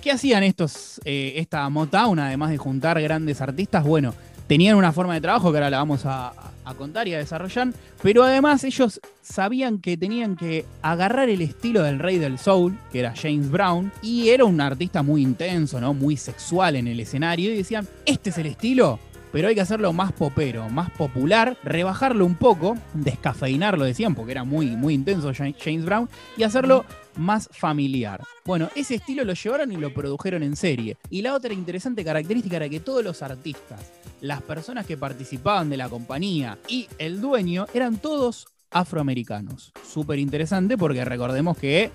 ¿Qué 0.02 0.12
hacían 0.12 0.44
estos, 0.44 1.02
eh, 1.04 1.34
esta 1.36 1.68
Motown, 1.70 2.20
además 2.20 2.52
de 2.52 2.58
juntar 2.58 3.02
grandes 3.02 3.42
artistas? 3.42 3.84
Bueno, 3.84 4.14
tenían 4.48 4.78
una 4.78 4.94
forma 4.94 5.14
de 5.14 5.22
trabajo 5.22 5.52
que 5.52 5.58
ahora 5.58 5.70
la 5.70 5.78
vamos 5.78 6.06
a, 6.06 6.34
a 6.64 6.74
contar 6.76 7.08
y 7.10 7.14
a 7.14 7.18
desarrollar, 7.18 7.74
pero 8.02 8.24
además 8.24 8.64
ellos 8.64 9.02
sabían 9.22 9.80
que 9.80 9.98
tenían 9.98 10.38
que 10.38 10.66
agarrar 10.82 11.28
el 11.28 11.42
estilo 11.42 11.84
del 11.84 12.00
rey 12.00 12.18
del 12.18 12.40
soul, 12.40 12.78
que 12.92 13.00
era 13.00 13.14
James 13.14 13.50
Brown, 13.50 13.92
y 14.02 14.30
era 14.30 14.46
un 14.46 14.62
artista 14.62 15.04
muy 15.04 15.22
intenso, 15.22 15.82
¿no? 15.82 15.94
Muy 15.94 16.16
sexual 16.16 16.78
en 16.78 16.88
el 16.88 17.00
escenario, 17.00 17.52
y 17.52 17.58
decían, 17.58 17.88
este 18.06 18.30
es 18.30 18.38
el 18.38 18.46
estilo, 18.46 19.00
pero 19.32 19.48
hay 19.48 19.56
que 19.56 19.62
hacerlo 19.62 19.94
más 19.94 20.12
popero, 20.12 20.70
más 20.70 20.90
popular, 20.92 21.58
rebajarlo 21.64 22.26
un 22.26 22.36
poco, 22.36 22.78
descafeinarlo, 22.94 23.86
decían, 23.86 24.16
porque 24.16 24.32
era 24.32 24.44
muy, 24.44 24.68
muy 24.68 24.94
intenso 24.94 25.32
Ja- 25.34 25.54
James 25.64 25.86
Brown, 25.86 26.10
y 26.38 26.44
hacerlo 26.44 26.86
más 27.16 27.50
familiar. 27.52 28.24
Bueno, 28.46 28.70
ese 28.76 28.96
estilo 28.96 29.24
lo 29.24 29.34
llevaron 29.34 29.72
y 29.72 29.78
lo 29.78 29.94
produjeron 29.94 30.42
en 30.44 30.56
serie. 30.56 30.98
Y 31.10 31.22
la 31.22 31.34
otra 31.34 31.54
interesante 31.54 32.04
característica 32.06 32.56
era 32.58 32.70
que 32.70 32.80
todos 32.80 33.04
los 33.04 33.22
artistas, 33.22 33.92
las 34.22 34.42
personas 34.42 34.86
que 34.86 34.98
participaban 34.98 35.70
de 35.70 35.78
la 35.78 35.90
compañía 35.90 36.58
y 36.68 36.88
el 36.98 37.22
dueño 37.22 37.66
eran 37.74 37.98
todos 37.98 38.48
afroamericanos. 38.72 39.72
Súper 39.88 40.20
interesante 40.20 40.78
porque 40.78 41.04
recordemos 41.06 41.58
que 41.58 41.92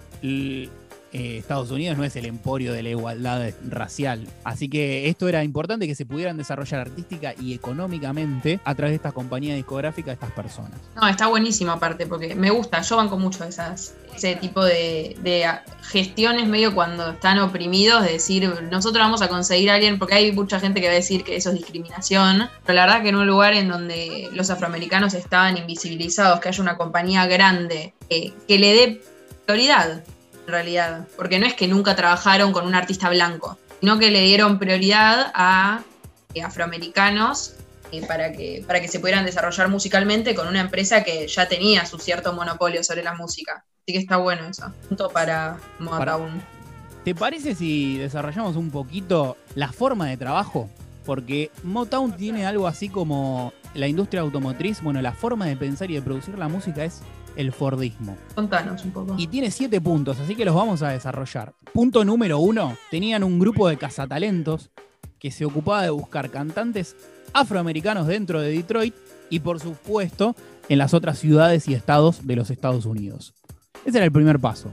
eh, 1.14 1.38
Estados 1.38 1.70
Unidos 1.70 1.96
no 1.96 2.02
es 2.02 2.16
el 2.16 2.26
emporio 2.26 2.72
de 2.72 2.82
la 2.82 2.88
igualdad 2.88 3.50
racial. 3.68 4.26
Así 4.42 4.68
que 4.68 5.08
esto 5.08 5.28
era 5.28 5.44
importante 5.44 5.86
que 5.86 5.94
se 5.94 6.04
pudieran 6.04 6.36
desarrollar 6.36 6.80
artística 6.80 7.34
y 7.40 7.54
económicamente 7.54 8.58
a 8.64 8.74
través 8.74 8.90
de 8.90 8.96
esta 8.96 9.12
compañía 9.12 9.54
discográfica 9.54 10.10
de 10.10 10.14
estas 10.14 10.32
personas. 10.32 10.72
No, 10.96 11.06
está 11.06 11.28
buenísimo 11.28 11.70
aparte, 11.70 12.06
porque 12.06 12.34
me 12.34 12.50
gusta, 12.50 12.82
yo 12.82 12.96
banco 12.96 13.16
mucho 13.16 13.44
esas, 13.44 13.94
ese 14.16 14.34
tipo 14.34 14.64
de, 14.64 15.16
de 15.22 15.48
gestiones 15.82 16.48
medio 16.48 16.74
cuando 16.74 17.10
están 17.10 17.38
oprimidos, 17.38 18.02
de 18.02 18.14
decir, 18.14 18.52
nosotros 18.68 19.00
vamos 19.00 19.22
a 19.22 19.28
conseguir 19.28 19.70
a 19.70 19.74
alguien, 19.74 20.00
porque 20.00 20.14
hay 20.16 20.32
mucha 20.32 20.58
gente 20.58 20.80
que 20.80 20.88
va 20.88 20.94
a 20.94 20.96
decir 20.96 21.22
que 21.22 21.36
eso 21.36 21.50
es 21.50 21.54
discriminación, 21.54 22.48
pero 22.66 22.74
la 22.74 22.86
verdad 22.86 23.02
que 23.02 23.10
en 23.10 23.16
un 23.16 23.28
lugar 23.28 23.54
en 23.54 23.68
donde 23.68 24.30
los 24.32 24.50
afroamericanos 24.50 25.14
estaban 25.14 25.56
invisibilizados, 25.58 26.40
que 26.40 26.48
haya 26.48 26.60
una 26.60 26.76
compañía 26.76 27.26
grande 27.26 27.94
eh, 28.10 28.32
que 28.48 28.58
le 28.58 28.74
dé 28.74 29.02
prioridad, 29.46 30.02
en 30.46 30.52
realidad, 30.52 31.06
porque 31.16 31.38
no 31.38 31.46
es 31.46 31.54
que 31.54 31.68
nunca 31.68 31.96
trabajaron 31.96 32.52
con 32.52 32.66
un 32.66 32.74
artista 32.74 33.08
blanco, 33.08 33.58
sino 33.80 33.98
que 33.98 34.10
le 34.10 34.22
dieron 34.22 34.58
prioridad 34.58 35.30
a 35.34 35.82
eh, 36.34 36.42
afroamericanos 36.42 37.54
eh, 37.92 38.04
para, 38.06 38.32
que, 38.32 38.64
para 38.66 38.80
que 38.80 38.88
se 38.88 39.00
pudieran 39.00 39.24
desarrollar 39.24 39.68
musicalmente 39.68 40.34
con 40.34 40.48
una 40.48 40.60
empresa 40.60 41.04
que 41.04 41.28
ya 41.28 41.48
tenía 41.48 41.86
su 41.86 41.98
cierto 41.98 42.32
monopolio 42.32 42.82
sobre 42.82 43.02
la 43.02 43.14
música. 43.14 43.64
Así 43.82 43.92
que 43.92 43.98
está 43.98 44.16
bueno 44.16 44.46
eso. 44.48 44.72
Punto 44.88 45.10
para 45.10 45.58
Motown. 45.78 46.42
¿Te 47.04 47.14
parece 47.14 47.54
si 47.54 47.98
desarrollamos 47.98 48.56
un 48.56 48.70
poquito 48.70 49.36
la 49.54 49.70
forma 49.70 50.08
de 50.08 50.16
trabajo? 50.16 50.70
Porque 51.04 51.50
Motown 51.62 52.16
tiene 52.16 52.46
algo 52.46 52.66
así 52.66 52.88
como 52.88 53.52
la 53.74 53.86
industria 53.86 54.22
automotriz. 54.22 54.82
Bueno, 54.82 55.02
la 55.02 55.12
forma 55.12 55.46
de 55.46 55.56
pensar 55.56 55.90
y 55.90 55.94
de 55.94 56.02
producir 56.02 56.38
la 56.38 56.48
música 56.48 56.82
es 56.82 57.02
el 57.36 57.52
Fordismo. 57.52 58.16
Contanos 58.34 58.84
un 58.84 58.92
poco. 58.92 59.14
Y 59.18 59.26
tiene 59.26 59.50
siete 59.50 59.80
puntos, 59.80 60.18
así 60.20 60.34
que 60.34 60.44
los 60.44 60.54
vamos 60.54 60.82
a 60.82 60.90
desarrollar. 60.90 61.54
Punto 61.72 62.04
número 62.04 62.38
uno, 62.38 62.76
tenían 62.90 63.24
un 63.24 63.38
grupo 63.38 63.68
de 63.68 63.76
cazatalentos 63.76 64.70
que 65.18 65.30
se 65.30 65.44
ocupaba 65.44 65.82
de 65.82 65.90
buscar 65.90 66.30
cantantes 66.30 66.96
afroamericanos 67.32 68.06
dentro 68.06 68.40
de 68.40 68.50
Detroit 68.50 68.94
y 69.30 69.40
por 69.40 69.60
supuesto 69.60 70.36
en 70.68 70.78
las 70.78 70.94
otras 70.94 71.18
ciudades 71.18 71.68
y 71.68 71.74
estados 71.74 72.26
de 72.26 72.36
los 72.36 72.50
Estados 72.50 72.86
Unidos. 72.86 73.34
Ese 73.84 73.98
era 73.98 74.04
el 74.04 74.12
primer 74.12 74.38
paso. 74.38 74.72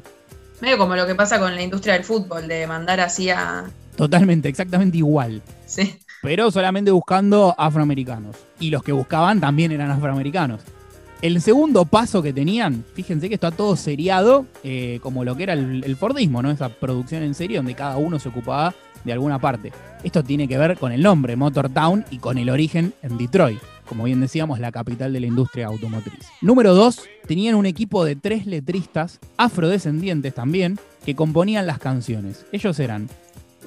Medio 0.62 0.78
como 0.78 0.95
lo 0.95 1.08
que 1.08 1.15
pasa 1.15 1.39
con 1.39 1.56
la 1.56 1.62
industria 1.62 1.95
del 1.95 2.04
fútbol, 2.04 2.47
de 2.47 2.67
mandar 2.67 3.00
así 3.00 3.30
a... 3.30 3.65
Totalmente, 3.95 4.47
exactamente 4.47 4.97
igual. 4.97 5.41
Sí. 5.65 5.97
Pero 6.21 6.52
solamente 6.52 6.91
buscando 6.91 7.56
afroamericanos. 7.58 8.36
Y 8.60 8.69
los 8.69 8.84
que 8.84 8.91
buscaban 8.91 9.41
también 9.41 9.71
eran 9.71 9.89
afroamericanos. 9.89 10.62
El 11.21 11.39
segundo 11.39 11.86
paso 11.86 12.23
que 12.23 12.34
tenían, 12.34 12.84
fíjense 12.95 13.29
que 13.29 13.36
está 13.36 13.51
todo 13.51 13.75
seriado, 13.75 14.47
eh, 14.63 14.99
como 15.03 15.23
lo 15.23 15.36
que 15.36 15.43
era 15.43 15.53
el, 15.53 15.95
Fordismo, 15.95 16.41
¿no? 16.41 16.49
Esa 16.49 16.69
producción 16.69 17.21
en 17.21 17.36
serie 17.36 17.57
donde 17.57 17.75
cada 17.75 17.97
uno 17.97 18.17
se 18.17 18.29
ocupaba 18.29 18.73
de 19.03 19.13
alguna 19.13 19.38
parte. 19.38 19.71
Esto 20.03 20.23
tiene 20.23 20.47
que 20.47 20.57
ver 20.57 20.79
con 20.79 20.91
el 20.91 21.03
nombre, 21.03 21.36
Motortown, 21.36 22.05
y 22.10 22.17
con 22.17 22.39
el 22.39 22.49
origen 22.49 22.93
en 23.03 23.19
Detroit, 23.19 23.60
como 23.88 24.05
bien 24.05 24.19
decíamos, 24.19 24.60
la 24.60 24.71
capital 24.71 25.13
de 25.13 25.19
la 25.19 25.27
industria 25.27 25.67
automotriz. 25.67 26.25
Número 26.41 26.73
dos, 26.73 27.03
tenían 27.27 27.53
un 27.53 27.67
equipo 27.67 28.03
de 28.03 28.15
tres 28.15 28.47
letristas, 28.47 29.19
afrodescendientes 29.38 30.34
también, 30.34 30.79
que 31.05 31.15
componían 31.15 31.67
las 31.67 31.77
canciones. 31.77 32.47
Ellos 32.51 32.79
eran 32.79 33.10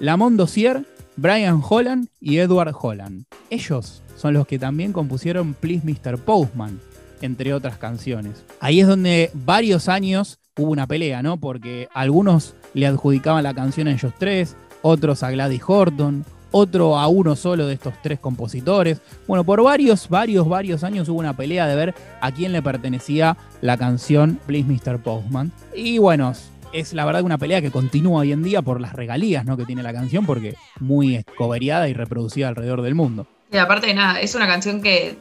Lamont 0.01 0.37
Dossier, 0.37 0.85
Brian 1.17 1.63
Holland 1.63 2.09
y 2.21 2.39
Edward 2.39 2.75
Holland. 2.77 3.27
Ellos 3.49 4.03
son 4.17 4.35
los 4.35 4.49
que 4.49 4.59
también 4.59 4.93
compusieron 4.93 5.55
Please 5.55 5.87
Mr. 5.87 6.19
Postman, 6.19 6.81
entre 7.21 7.55
otras 7.55 7.79
canciones. 7.79 8.45
Ahí 8.61 8.81
es 8.81 8.87
donde 8.87 9.31
varios 9.35 9.89
años 9.89 10.39
hubo 10.57 10.71
una 10.71 10.87
pelea, 10.87 11.23
¿no? 11.23 11.39
Porque 11.39 11.89
algunos 11.95 12.55
le 12.75 12.87
adjudicaban 12.87 13.43
la 13.43 13.55
canción 13.55 13.89
a 13.89 13.93
ellos 13.93 14.13
tres, 14.19 14.57
otros 14.83 15.23
a 15.23 15.31
Gladys 15.31 15.63
Horton, 15.67 16.25
otro 16.57 16.97
a 16.97 17.09
uno 17.09 17.35
solo 17.35 17.67
de 17.67 17.75
estos 17.75 17.95
tres 18.01 18.21
compositores. 18.21 19.01
Bueno, 19.27 19.43
por 19.43 19.63
varios, 19.63 20.09
varios, 20.09 20.49
varios 20.49 20.85
años 20.85 21.09
hubo 21.09 21.19
una 21.19 21.37
pelea 21.37 21.67
de 21.67 21.75
ver 21.75 21.95
a 22.21 22.31
quién 22.31 22.53
le 22.53 22.63
pertenecía 22.63 23.37
la 23.61 23.77
canción 23.77 24.39
Please 24.47 24.69
Mr. 24.69 25.03
Postman. 25.03 25.51
Y 25.75 25.99
bueno, 25.99 26.33
es 26.73 26.93
la 26.93 27.05
verdad 27.05 27.23
una 27.23 27.39
pelea 27.39 27.61
que 27.61 27.73
continúa 27.73 28.21
hoy 28.21 28.33
en 28.33 28.45
día 28.45 28.63
por 28.63 28.81
las 28.81 28.93
regalías 28.93 29.45
¿no? 29.45 29.57
que 29.57 29.65
tiene 29.65 29.83
la 29.83 29.93
canción, 29.93 30.27
porque 30.27 30.55
muy 30.79 31.17
escoberiada 31.17 31.89
y 31.89 31.93
reproducida 31.93 32.49
alrededor 32.49 32.83
del 32.83 32.95
mundo. 32.95 33.27
Y 33.53 33.57
aparte 33.57 33.87
de 33.87 33.95
nada, 33.95 34.21
es 34.21 34.35
una 34.35 34.47
canción 34.47 34.83
que 34.83 35.17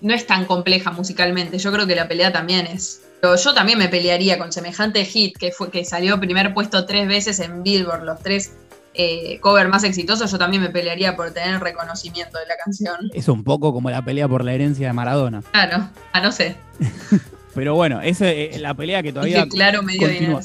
no 0.00 0.14
es 0.14 0.26
tan 0.26 0.44
compleja 0.44 0.90
musicalmente. 0.90 1.58
Yo 1.58 1.72
creo 1.72 1.86
que 1.86 1.94
la 1.94 2.08
pelea 2.08 2.32
también 2.32 2.66
es. 2.66 3.02
Pero 3.20 3.36
yo 3.36 3.54
también 3.54 3.78
me 3.78 3.88
pelearía 3.88 4.38
con 4.38 4.52
semejante 4.52 5.04
hit 5.04 5.36
que 5.38 5.52
fue 5.52 5.70
que 5.70 5.84
salió 5.84 6.20
primer 6.20 6.52
puesto 6.52 6.84
tres 6.84 7.08
veces 7.08 7.40
en 7.40 7.62
Billboard, 7.62 8.04
los 8.04 8.20
tres 8.20 8.52
eh, 8.98 9.38
cover 9.40 9.68
más 9.68 9.84
exitosos, 9.84 10.30
yo 10.30 10.38
también 10.38 10.62
me 10.62 10.70
pelearía 10.70 11.16
por 11.16 11.30
tener 11.30 11.60
reconocimiento 11.60 12.38
de 12.38 12.46
la 12.46 12.56
canción. 12.56 12.96
Es 13.12 13.28
un 13.28 13.44
poco 13.44 13.72
como 13.72 13.90
la 13.90 14.02
pelea 14.02 14.26
por 14.26 14.42
la 14.42 14.54
herencia 14.54 14.86
de 14.86 14.92
Maradona. 14.94 15.42
Claro, 15.52 15.90
a 16.12 16.20
no 16.20 16.32
sé. 16.32 16.56
Pero 17.54 17.74
bueno, 17.74 18.00
esa 18.00 18.30
es 18.30 18.60
la 18.60 18.74
pelea 18.74 19.02
que 19.02 19.12
todavía. 19.12 19.46
claro, 19.48 19.82
medio 19.82 20.08
de 20.08 20.38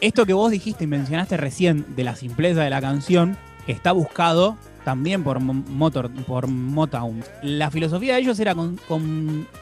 Esto 0.00 0.26
que 0.26 0.32
vos 0.32 0.50
dijiste 0.50 0.84
y 0.84 0.86
mencionaste 0.86 1.36
recién 1.36 1.84
de 1.94 2.04
la 2.04 2.16
simpleza 2.16 2.62
de 2.62 2.70
la 2.70 2.80
canción, 2.80 3.36
está 3.66 3.92
buscado 3.92 4.56
también 4.88 5.22
por, 5.22 5.38
Motor, 5.38 6.10
por 6.24 6.46
Motown. 6.46 7.22
La 7.42 7.70
filosofía 7.70 8.14
de 8.14 8.20
ellos 8.20 8.40
era 8.40 8.56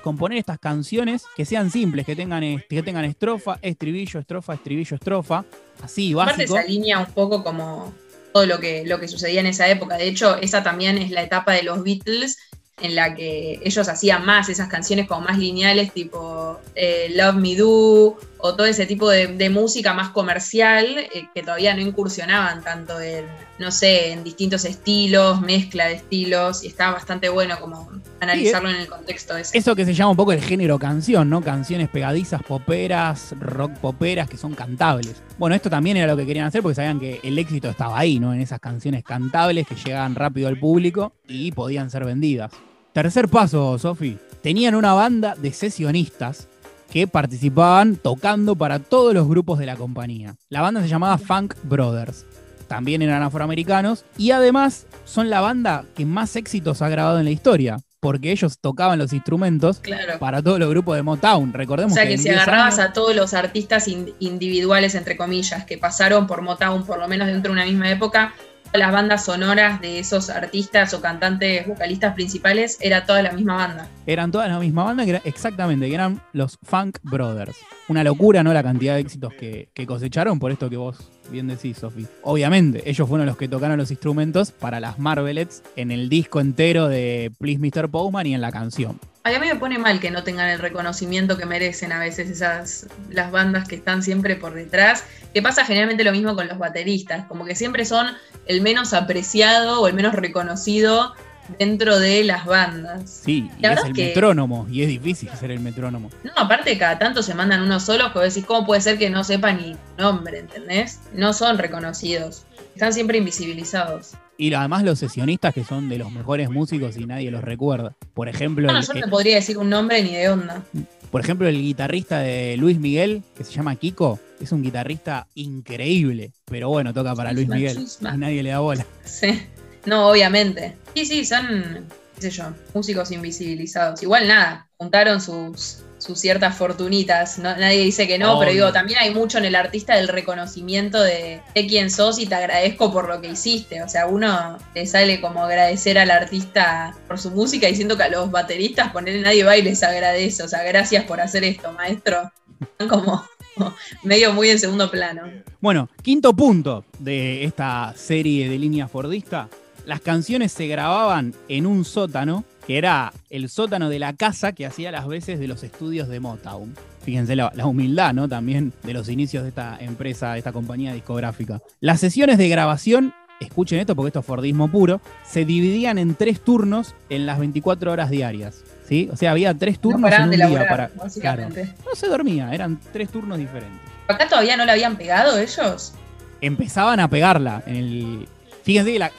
componer 0.04 0.38
estas 0.38 0.60
canciones 0.60 1.24
que 1.36 1.44
sean 1.44 1.72
simples, 1.72 2.06
que 2.06 2.14
tengan, 2.14 2.62
que 2.70 2.82
tengan 2.84 3.04
estrofa, 3.04 3.58
estribillo, 3.60 4.20
estrofa, 4.20 4.54
estribillo, 4.54 4.94
estrofa. 4.94 5.44
Así, 5.82 6.14
básico. 6.14 6.30
Aparte 6.30 6.46
se 6.46 6.58
alinea 6.60 7.00
un 7.00 7.06
poco 7.06 7.42
como 7.42 7.92
todo 8.32 8.46
lo 8.46 8.60
que, 8.60 8.84
lo 8.86 9.00
que 9.00 9.08
sucedía 9.08 9.40
en 9.40 9.46
esa 9.46 9.68
época. 9.68 9.96
De 9.96 10.06
hecho, 10.06 10.36
esa 10.36 10.62
también 10.62 10.96
es 10.96 11.10
la 11.10 11.24
etapa 11.24 11.50
de 11.54 11.64
los 11.64 11.82
Beatles 11.82 12.38
en 12.80 12.94
la 12.94 13.16
que 13.16 13.58
ellos 13.64 13.88
hacían 13.88 14.24
más 14.24 14.48
esas 14.48 14.68
canciones 14.68 15.08
como 15.08 15.22
más 15.22 15.38
lineales, 15.38 15.92
tipo 15.92 16.60
eh, 16.76 17.12
Love 17.16 17.34
Me 17.34 17.56
Do, 17.56 18.16
o 18.38 18.54
todo 18.54 18.66
ese 18.66 18.86
tipo 18.86 19.08
de, 19.08 19.50
música 19.50 19.94
más 19.94 20.10
comercial, 20.10 20.98
eh, 20.98 21.28
que 21.34 21.42
todavía 21.42 21.74
no 21.74 21.80
incursionaban 21.80 22.62
tanto 22.62 23.00
en, 23.00 23.24
no 23.58 23.70
sé, 23.70 24.12
en 24.12 24.24
distintos 24.24 24.64
estilos, 24.64 25.40
mezcla 25.40 25.86
de 25.86 25.94
estilos, 25.94 26.64
y 26.64 26.68
está 26.68 26.90
bastante 26.90 27.28
bueno 27.28 27.58
como 27.60 27.90
analizarlo 28.20 28.70
en 28.70 28.76
el 28.76 28.88
contexto 28.88 29.34
de 29.34 29.42
Eso 29.52 29.76
que 29.76 29.84
se 29.84 29.94
llama 29.94 30.10
un 30.10 30.16
poco 30.16 30.32
el 30.32 30.42
género 30.42 30.78
canción, 30.78 31.30
¿no? 31.30 31.42
Canciones 31.42 31.88
pegadizas, 31.88 32.42
poperas, 32.42 33.34
rock 33.38 33.72
poperas, 33.78 34.28
que 34.28 34.36
son 34.36 34.54
cantables. 34.54 35.22
Bueno, 35.38 35.54
esto 35.54 35.70
también 35.70 35.96
era 35.96 36.08
lo 36.08 36.16
que 36.16 36.26
querían 36.26 36.46
hacer 36.46 36.62
porque 36.62 36.76
sabían 36.76 37.00
que 37.00 37.20
el 37.22 37.38
éxito 37.38 37.68
estaba 37.68 37.98
ahí, 37.98 38.18
¿no? 38.18 38.34
En 38.34 38.40
esas 38.40 38.60
canciones 38.60 39.04
cantables 39.04 39.66
que 39.66 39.74
llegaban 39.74 40.14
rápido 40.14 40.48
al 40.48 40.58
público 40.58 41.12
y 41.26 41.52
podían 41.52 41.90
ser 41.90 42.04
vendidas. 42.04 42.52
Tercer 42.92 43.28
paso, 43.28 43.78
Sofi. 43.78 44.18
Tenían 44.42 44.74
una 44.74 44.94
banda 44.94 45.34
de 45.36 45.52
sesionistas 45.52 46.48
que 46.96 47.06
participaban 47.06 47.96
tocando 47.96 48.56
para 48.56 48.78
todos 48.78 49.12
los 49.12 49.28
grupos 49.28 49.58
de 49.58 49.66
la 49.66 49.76
compañía. 49.76 50.34
La 50.48 50.62
banda 50.62 50.80
se 50.80 50.88
llamaba 50.88 51.18
Funk 51.18 51.54
Brothers. 51.62 52.24
También 52.68 53.02
eran 53.02 53.22
afroamericanos 53.22 54.06
y 54.16 54.30
además 54.30 54.86
son 55.04 55.28
la 55.28 55.42
banda 55.42 55.84
que 55.94 56.06
más 56.06 56.36
éxitos 56.36 56.80
ha 56.80 56.88
grabado 56.88 57.18
en 57.18 57.26
la 57.26 57.32
historia. 57.32 57.76
Porque 58.00 58.32
ellos 58.32 58.58
tocaban 58.60 58.98
los 58.98 59.12
instrumentos 59.12 59.82
para 60.18 60.40
todos 60.40 60.58
los 60.58 60.70
grupos 60.70 60.96
de 60.96 61.02
Motown. 61.02 61.52
Recordemos 61.52 61.92
o 61.92 61.96
sea 61.96 62.06
que, 62.06 62.16
si 62.16 62.30
agarrabas 62.30 62.78
a 62.78 62.94
todos 62.94 63.14
los 63.14 63.34
artistas 63.34 63.88
individuales, 63.88 64.94
entre 64.94 65.18
comillas, 65.18 65.66
que 65.66 65.76
pasaron 65.76 66.26
por 66.26 66.40
Motown, 66.40 66.86
por 66.86 66.98
lo 66.98 67.08
menos 67.08 67.26
dentro 67.26 67.52
de 67.52 67.58
una 67.58 67.66
misma 67.66 67.90
época, 67.90 68.32
las 68.72 68.92
bandas 68.92 69.24
sonoras 69.24 69.80
de 69.80 69.98
esos 69.98 70.30
artistas 70.30 70.92
o 70.94 71.00
cantantes 71.00 71.66
vocalistas 71.66 72.14
principales 72.14 72.78
era 72.80 73.06
toda 73.06 73.22
la 73.22 73.32
misma 73.32 73.56
banda. 73.56 73.88
Eran 74.06 74.30
todas 74.30 74.48
la 74.48 74.58
misma 74.58 74.84
banda, 74.84 75.04
exactamente, 75.24 75.88
que 75.88 75.94
eran 75.94 76.20
los 76.32 76.58
Funk 76.62 76.98
Brothers. 77.02 77.56
Una 77.88 78.04
locura, 78.04 78.42
¿no? 78.42 78.52
La 78.52 78.62
cantidad 78.62 78.94
de 78.94 79.00
éxitos 79.00 79.32
que, 79.34 79.70
que 79.74 79.86
cosecharon 79.86 80.38
por 80.38 80.50
esto 80.50 80.68
que 80.68 80.76
vos 80.76 81.10
bien 81.30 81.48
decís, 81.48 81.78
Sofi. 81.78 82.06
Obviamente, 82.22 82.88
ellos 82.88 83.08
fueron 83.08 83.26
los 83.26 83.36
que 83.36 83.48
tocaron 83.48 83.78
los 83.78 83.90
instrumentos 83.90 84.52
para 84.52 84.80
las 84.80 84.98
Marvelettes 84.98 85.62
en 85.76 85.90
el 85.90 86.08
disco 86.08 86.40
entero 86.40 86.88
de 86.88 87.32
Please 87.38 87.58
Mr. 87.58 87.88
Postman 87.88 88.26
y 88.26 88.34
en 88.34 88.40
la 88.40 88.52
canción. 88.52 88.98
A 89.34 89.40
mí 89.40 89.46
me 89.46 89.56
pone 89.56 89.78
mal 89.78 90.00
que 90.00 90.10
no 90.10 90.22
tengan 90.22 90.48
el 90.48 90.58
reconocimiento 90.58 91.36
que 91.36 91.46
merecen 91.46 91.92
a 91.92 91.98
veces 91.98 92.30
esas 92.30 92.86
las 93.10 93.30
bandas 93.30 93.66
que 93.66 93.76
están 93.76 94.02
siempre 94.02 94.36
por 94.36 94.54
detrás. 94.54 95.04
Que 95.34 95.42
pasa 95.42 95.64
generalmente 95.64 96.04
lo 96.04 96.12
mismo 96.12 96.34
con 96.34 96.48
los 96.48 96.58
bateristas, 96.58 97.26
como 97.26 97.44
que 97.44 97.54
siempre 97.54 97.84
son 97.84 98.08
el 98.46 98.60
menos 98.62 98.94
apreciado 98.94 99.82
o 99.82 99.88
el 99.88 99.94
menos 99.94 100.14
reconocido 100.14 101.14
dentro 101.58 101.98
de 101.98 102.24
las 102.24 102.44
bandas. 102.46 103.22
Sí, 103.24 103.50
y 103.58 103.66
es 103.66 103.84
el 103.84 103.94
metrónomo, 103.94 104.66
y 104.70 104.82
es 104.82 104.88
difícil 104.88 105.30
ser 105.38 105.50
el 105.50 105.60
metrónomo. 105.60 106.10
No, 106.24 106.32
aparte 106.36 106.76
cada 106.78 106.98
tanto 106.98 107.22
se 107.22 107.34
mandan 107.34 107.62
unos 107.62 107.84
solos 107.84 108.12
que 108.12 108.18
vos 108.18 108.34
decís, 108.34 108.46
¿cómo 108.46 108.66
puede 108.66 108.80
ser 108.80 108.98
que 108.98 109.10
no 109.10 109.24
sepan 109.24 109.58
ni 109.58 109.76
nombre, 109.98 110.38
¿entendés? 110.38 111.00
No 111.12 111.32
son 111.32 111.58
reconocidos, 111.58 112.44
están 112.74 112.92
siempre 112.92 113.18
invisibilizados. 113.18 114.14
Y 114.38 114.52
además 114.52 114.82
los 114.84 114.98
sesionistas 114.98 115.54
que 115.54 115.64
son 115.64 115.88
de 115.88 115.98
los 115.98 116.12
mejores 116.12 116.50
músicos 116.50 116.96
y 116.96 117.06
nadie 117.06 117.30
los 117.30 117.42
recuerda. 117.42 117.94
Por 118.14 118.28
ejemplo, 118.28 118.66
Bueno, 118.66 118.80
el- 118.80 118.86
yo 118.86 118.94
no 118.94 119.08
podría 119.10 119.36
decir 119.36 119.56
un 119.58 119.70
nombre 119.70 120.02
ni 120.02 120.14
de 120.14 120.28
onda. 120.28 120.62
por 121.10 121.20
ejemplo, 121.22 121.48
el 121.48 121.56
guitarrista 121.60 122.18
de 122.20 122.56
Luis 122.58 122.78
Miguel, 122.78 123.22
que 123.36 123.44
se 123.44 123.52
llama 123.52 123.76
Kiko, 123.76 124.18
es 124.40 124.52
un 124.52 124.62
guitarrista 124.62 125.26
increíble. 125.34 126.32
Pero 126.44 126.68
bueno, 126.68 126.92
toca 126.92 127.14
para 127.14 127.32
Luis 127.32 127.48
Miguel. 127.48 127.76
chisma. 127.76 128.14
Y 128.14 128.18
nadie 128.18 128.42
le 128.42 128.50
da 128.50 128.58
bola. 128.60 128.84
Sí. 129.04 129.42
No, 129.86 130.08
obviamente. 130.08 130.76
Sí, 130.94 131.06
sí, 131.06 131.24
son, 131.24 131.86
qué 132.16 132.22
sé 132.22 132.30
yo, 132.30 132.44
músicos 132.74 133.10
invisibilizados. 133.12 134.02
Igual 134.02 134.26
nada, 134.28 134.68
juntaron 134.76 135.20
sus, 135.20 135.78
sus 136.06 136.18
ciertas 136.20 136.56
fortunitas. 136.56 137.38
No- 137.38 137.56
nadie 137.56 137.80
dice 137.82 138.06
que 138.06 138.18
no, 138.18 138.38
pero 138.38 138.52
digo, 138.52 138.72
también 138.72 138.98
hay 139.00 139.12
mucho 139.14 139.38
en 139.38 139.44
el 139.46 139.54
artista 139.56 139.96
del 139.96 140.08
reconocimiento 140.08 141.02
de, 141.02 141.40
de 141.54 141.66
quién 141.66 141.90
sos 141.90 142.18
y 142.18 142.26
te 142.26 142.34
agradezco 142.34 142.92
por 142.92 143.08
lo 143.08 143.20
que 143.20 143.28
hiciste. 143.28 143.82
O 143.82 143.88
sea, 143.88 144.06
uno 144.06 144.56
le 144.74 144.86
sale 144.86 145.20
como 145.20 145.42
agradecer 145.44 145.98
al 145.98 146.10
artista 146.10 146.94
por 147.08 147.18
su 147.18 147.30
música 147.30 147.68
y 147.68 147.74
siento 147.74 147.96
que 147.96 148.04
a 148.04 148.08
los 148.08 148.30
bateristas 148.30 148.92
ponerle 148.92 149.22
nadie 149.22 149.44
va 149.44 149.56
y 149.56 149.62
les 149.62 149.82
agradece. 149.82 150.42
O 150.42 150.48
sea, 150.48 150.62
gracias 150.62 151.04
por 151.04 151.20
hacer 151.20 151.42
esto, 151.44 151.72
maestro. 151.72 152.30
Están 152.60 152.88
como 152.88 153.24
medio 154.02 154.32
muy 154.32 154.50
en 154.50 154.58
segundo 154.58 154.90
plano. 154.90 155.22
Bueno, 155.60 155.88
quinto 156.02 156.32
punto 156.34 156.84
de 156.98 157.44
esta 157.44 157.92
serie 157.96 158.48
de 158.48 158.58
líneas 158.58 158.90
Fordista. 158.90 159.48
Las 159.84 160.00
canciones 160.00 160.52
se 160.52 160.66
grababan 160.66 161.32
en 161.48 161.64
un 161.64 161.84
sótano, 161.84 162.44
que 162.66 162.78
era 162.78 163.12
el 163.30 163.48
sótano 163.48 163.88
de 163.88 163.98
la 163.98 164.14
casa 164.14 164.52
que 164.52 164.66
hacía 164.66 164.90
las 164.90 165.06
veces 165.06 165.38
de 165.38 165.48
los 165.48 165.62
estudios 165.62 166.08
de 166.08 166.20
Motown. 166.20 166.74
Fíjense 167.02 167.36
la, 167.36 167.52
la 167.54 167.66
humildad, 167.66 168.12
¿no? 168.12 168.28
También 168.28 168.72
de 168.82 168.92
los 168.92 169.08
inicios 169.08 169.44
de 169.44 169.50
esta 169.50 169.76
empresa, 169.80 170.32
de 170.32 170.38
esta 170.38 170.52
compañía 170.52 170.92
discográfica. 170.92 171.60
Las 171.80 172.00
sesiones 172.00 172.38
de 172.38 172.48
grabación, 172.48 173.14
escuchen 173.40 173.78
esto 173.78 173.94
porque 173.94 174.08
esto 174.08 174.20
es 174.20 174.26
Fordismo 174.26 174.68
puro, 174.68 175.00
se 175.24 175.44
dividían 175.44 175.98
en 175.98 176.14
tres 176.14 176.40
turnos 176.40 176.94
en 177.08 177.26
las 177.26 177.38
24 177.38 177.92
horas 177.92 178.10
diarias. 178.10 178.62
¿Sí? 178.88 179.08
O 179.12 179.16
sea, 179.16 179.32
había 179.32 179.52
tres 179.52 179.76
No 179.76 179.80
turnos 179.82 180.12
en 180.12 180.30
de 180.30 180.44
un 180.44 180.50
día 180.50 180.68
para. 180.68 180.88
Claro, 181.20 181.48
no 181.48 181.94
se 181.94 182.06
dormía, 182.06 182.54
eran 182.54 182.78
tres 182.92 183.10
turnos 183.10 183.36
diferentes. 183.36 183.80
¿Acá 184.06 184.28
todavía 184.28 184.56
no 184.56 184.64
la 184.64 184.72
habían 184.72 184.96
pegado 184.96 185.38
ellos? 185.38 185.92
empezaban 186.40 187.00
a 187.00 187.08
pegarla 187.08 187.62
en 187.66 187.76
el. 187.76 188.28
Fíjense 188.66 188.98
la- 188.98 189.12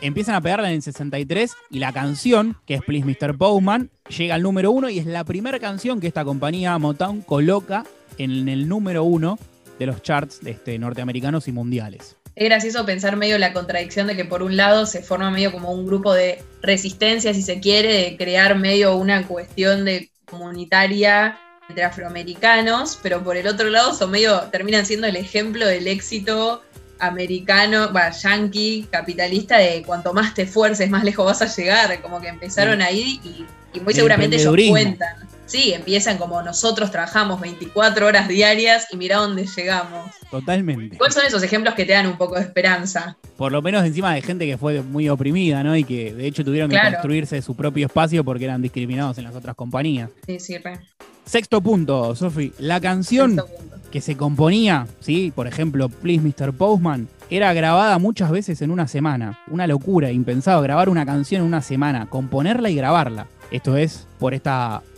empiezan 0.00 0.36
a 0.36 0.40
pegarla 0.40 0.68
en 0.68 0.76
el 0.76 0.82
63 0.82 1.50
y 1.70 1.80
la 1.80 1.92
canción, 1.92 2.56
que 2.68 2.74
es 2.74 2.82
Please 2.82 3.04
Mr. 3.04 3.32
Bowman, 3.32 3.90
llega 4.16 4.36
al 4.36 4.42
número 4.42 4.70
uno 4.70 4.88
y 4.88 5.00
es 5.00 5.06
la 5.06 5.24
primera 5.24 5.58
canción 5.58 6.00
que 6.00 6.06
esta 6.06 6.24
compañía 6.24 6.78
Motown 6.78 7.20
coloca 7.22 7.84
en 8.18 8.48
el 8.48 8.68
número 8.68 9.02
uno 9.02 9.40
de 9.80 9.86
los 9.86 10.02
charts 10.02 10.38
este, 10.46 10.78
norteamericanos 10.78 11.48
y 11.48 11.52
mundiales. 11.52 12.16
Es 12.36 12.44
gracioso 12.44 12.86
pensar 12.86 13.16
medio 13.16 13.38
la 13.38 13.52
contradicción 13.52 14.06
de 14.06 14.14
que 14.14 14.24
por 14.24 14.40
un 14.40 14.56
lado 14.56 14.86
se 14.86 15.02
forma 15.02 15.32
medio 15.32 15.50
como 15.50 15.72
un 15.72 15.84
grupo 15.84 16.14
de 16.14 16.40
resistencia, 16.62 17.34
si 17.34 17.42
se 17.42 17.58
quiere, 17.58 17.92
de 17.92 18.16
crear 18.16 18.56
medio 18.56 18.94
una 18.96 19.26
cuestión 19.26 19.84
de 19.84 20.10
comunitaria 20.26 21.40
entre 21.68 21.82
afroamericanos, 21.82 23.00
pero 23.02 23.24
por 23.24 23.36
el 23.36 23.48
otro 23.48 23.68
lado 23.68 23.94
son 23.94 24.12
medio, 24.12 24.42
terminan 24.52 24.86
siendo 24.86 25.08
el 25.08 25.16
ejemplo 25.16 25.66
del 25.66 25.88
éxito 25.88 26.62
americano, 27.02 27.92
va, 27.92 28.10
yankee, 28.10 28.86
capitalista, 28.90 29.58
de 29.58 29.82
cuanto 29.82 30.12
más 30.14 30.34
te 30.34 30.42
esfuerces, 30.42 30.88
más 30.88 31.04
lejos 31.04 31.26
vas 31.26 31.42
a 31.42 31.46
llegar, 31.46 32.00
como 32.00 32.20
que 32.20 32.28
empezaron 32.28 32.78
Sí. 32.78 32.82
ahí 32.86 33.20
y, 33.24 33.44
y 33.76 33.80
muy 33.80 33.90
El 33.90 33.96
seguramente 33.96 34.36
ellos 34.36 34.54
cuentan. 34.70 35.16
Sí, 35.44 35.74
empiezan 35.74 36.16
como 36.16 36.40
nosotros 36.40 36.90
trabajamos 36.90 37.38
24 37.40 38.06
horas 38.06 38.26
diarias 38.28 38.86
y 38.90 38.96
mira 38.96 39.16
dónde 39.18 39.44
llegamos. 39.44 40.10
Totalmente. 40.30 40.96
¿Cuáles 40.96 41.14
son 41.14 41.26
esos 41.26 41.42
ejemplos 41.42 41.74
que 41.74 41.84
te 41.84 41.92
dan 41.92 42.06
un 42.06 42.16
poco 42.16 42.36
de 42.36 42.42
esperanza? 42.42 43.18
Por 43.36 43.52
lo 43.52 43.60
menos 43.60 43.84
encima 43.84 44.14
de 44.14 44.22
gente 44.22 44.46
que 44.46 44.56
fue 44.56 44.80
muy 44.80 45.10
oprimida, 45.10 45.62
¿no? 45.62 45.76
Y 45.76 45.84
que 45.84 46.14
de 46.14 46.26
hecho 46.26 46.42
tuvieron 46.44 46.70
que 46.70 46.78
construirse 46.80 47.42
su 47.42 47.54
propio 47.54 47.86
espacio 47.86 48.24
porque 48.24 48.44
eran 48.44 48.62
discriminados 48.62 49.18
en 49.18 49.24
las 49.24 49.34
otras 49.34 49.54
compañías. 49.54 50.08
Sí, 50.26 50.40
sí, 50.40 50.56
re. 50.56 50.78
Sexto 51.26 51.60
punto, 51.60 52.14
Sofi. 52.16 52.52
La 52.58 52.80
canción 52.80 53.34
Sexto 53.36 53.54
punto. 53.54 53.76
Que 53.92 54.00
se 54.00 54.16
componía, 54.16 54.86
¿sí? 55.00 55.32
Por 55.34 55.46
ejemplo, 55.46 55.88
Please 55.88 56.20
Mr. 56.22 56.52
Postman, 56.52 57.06
era 57.30 57.52
grabada 57.52 57.98
muchas 57.98 58.30
veces 58.30 58.60
en 58.62 58.70
una 58.72 58.88
semana. 58.88 59.38
Una 59.48 59.66
locura, 59.68 60.10
impensado, 60.10 60.60
grabar 60.62 60.88
una 60.88 61.06
canción 61.06 61.42
en 61.42 61.46
una 61.46 61.62
semana, 61.62 62.06
componerla 62.08 62.70
y 62.70 62.74
grabarla. 62.74 63.26
Esto 63.50 63.76
es 63.76 64.06
por 64.18 64.32
este 64.34 64.50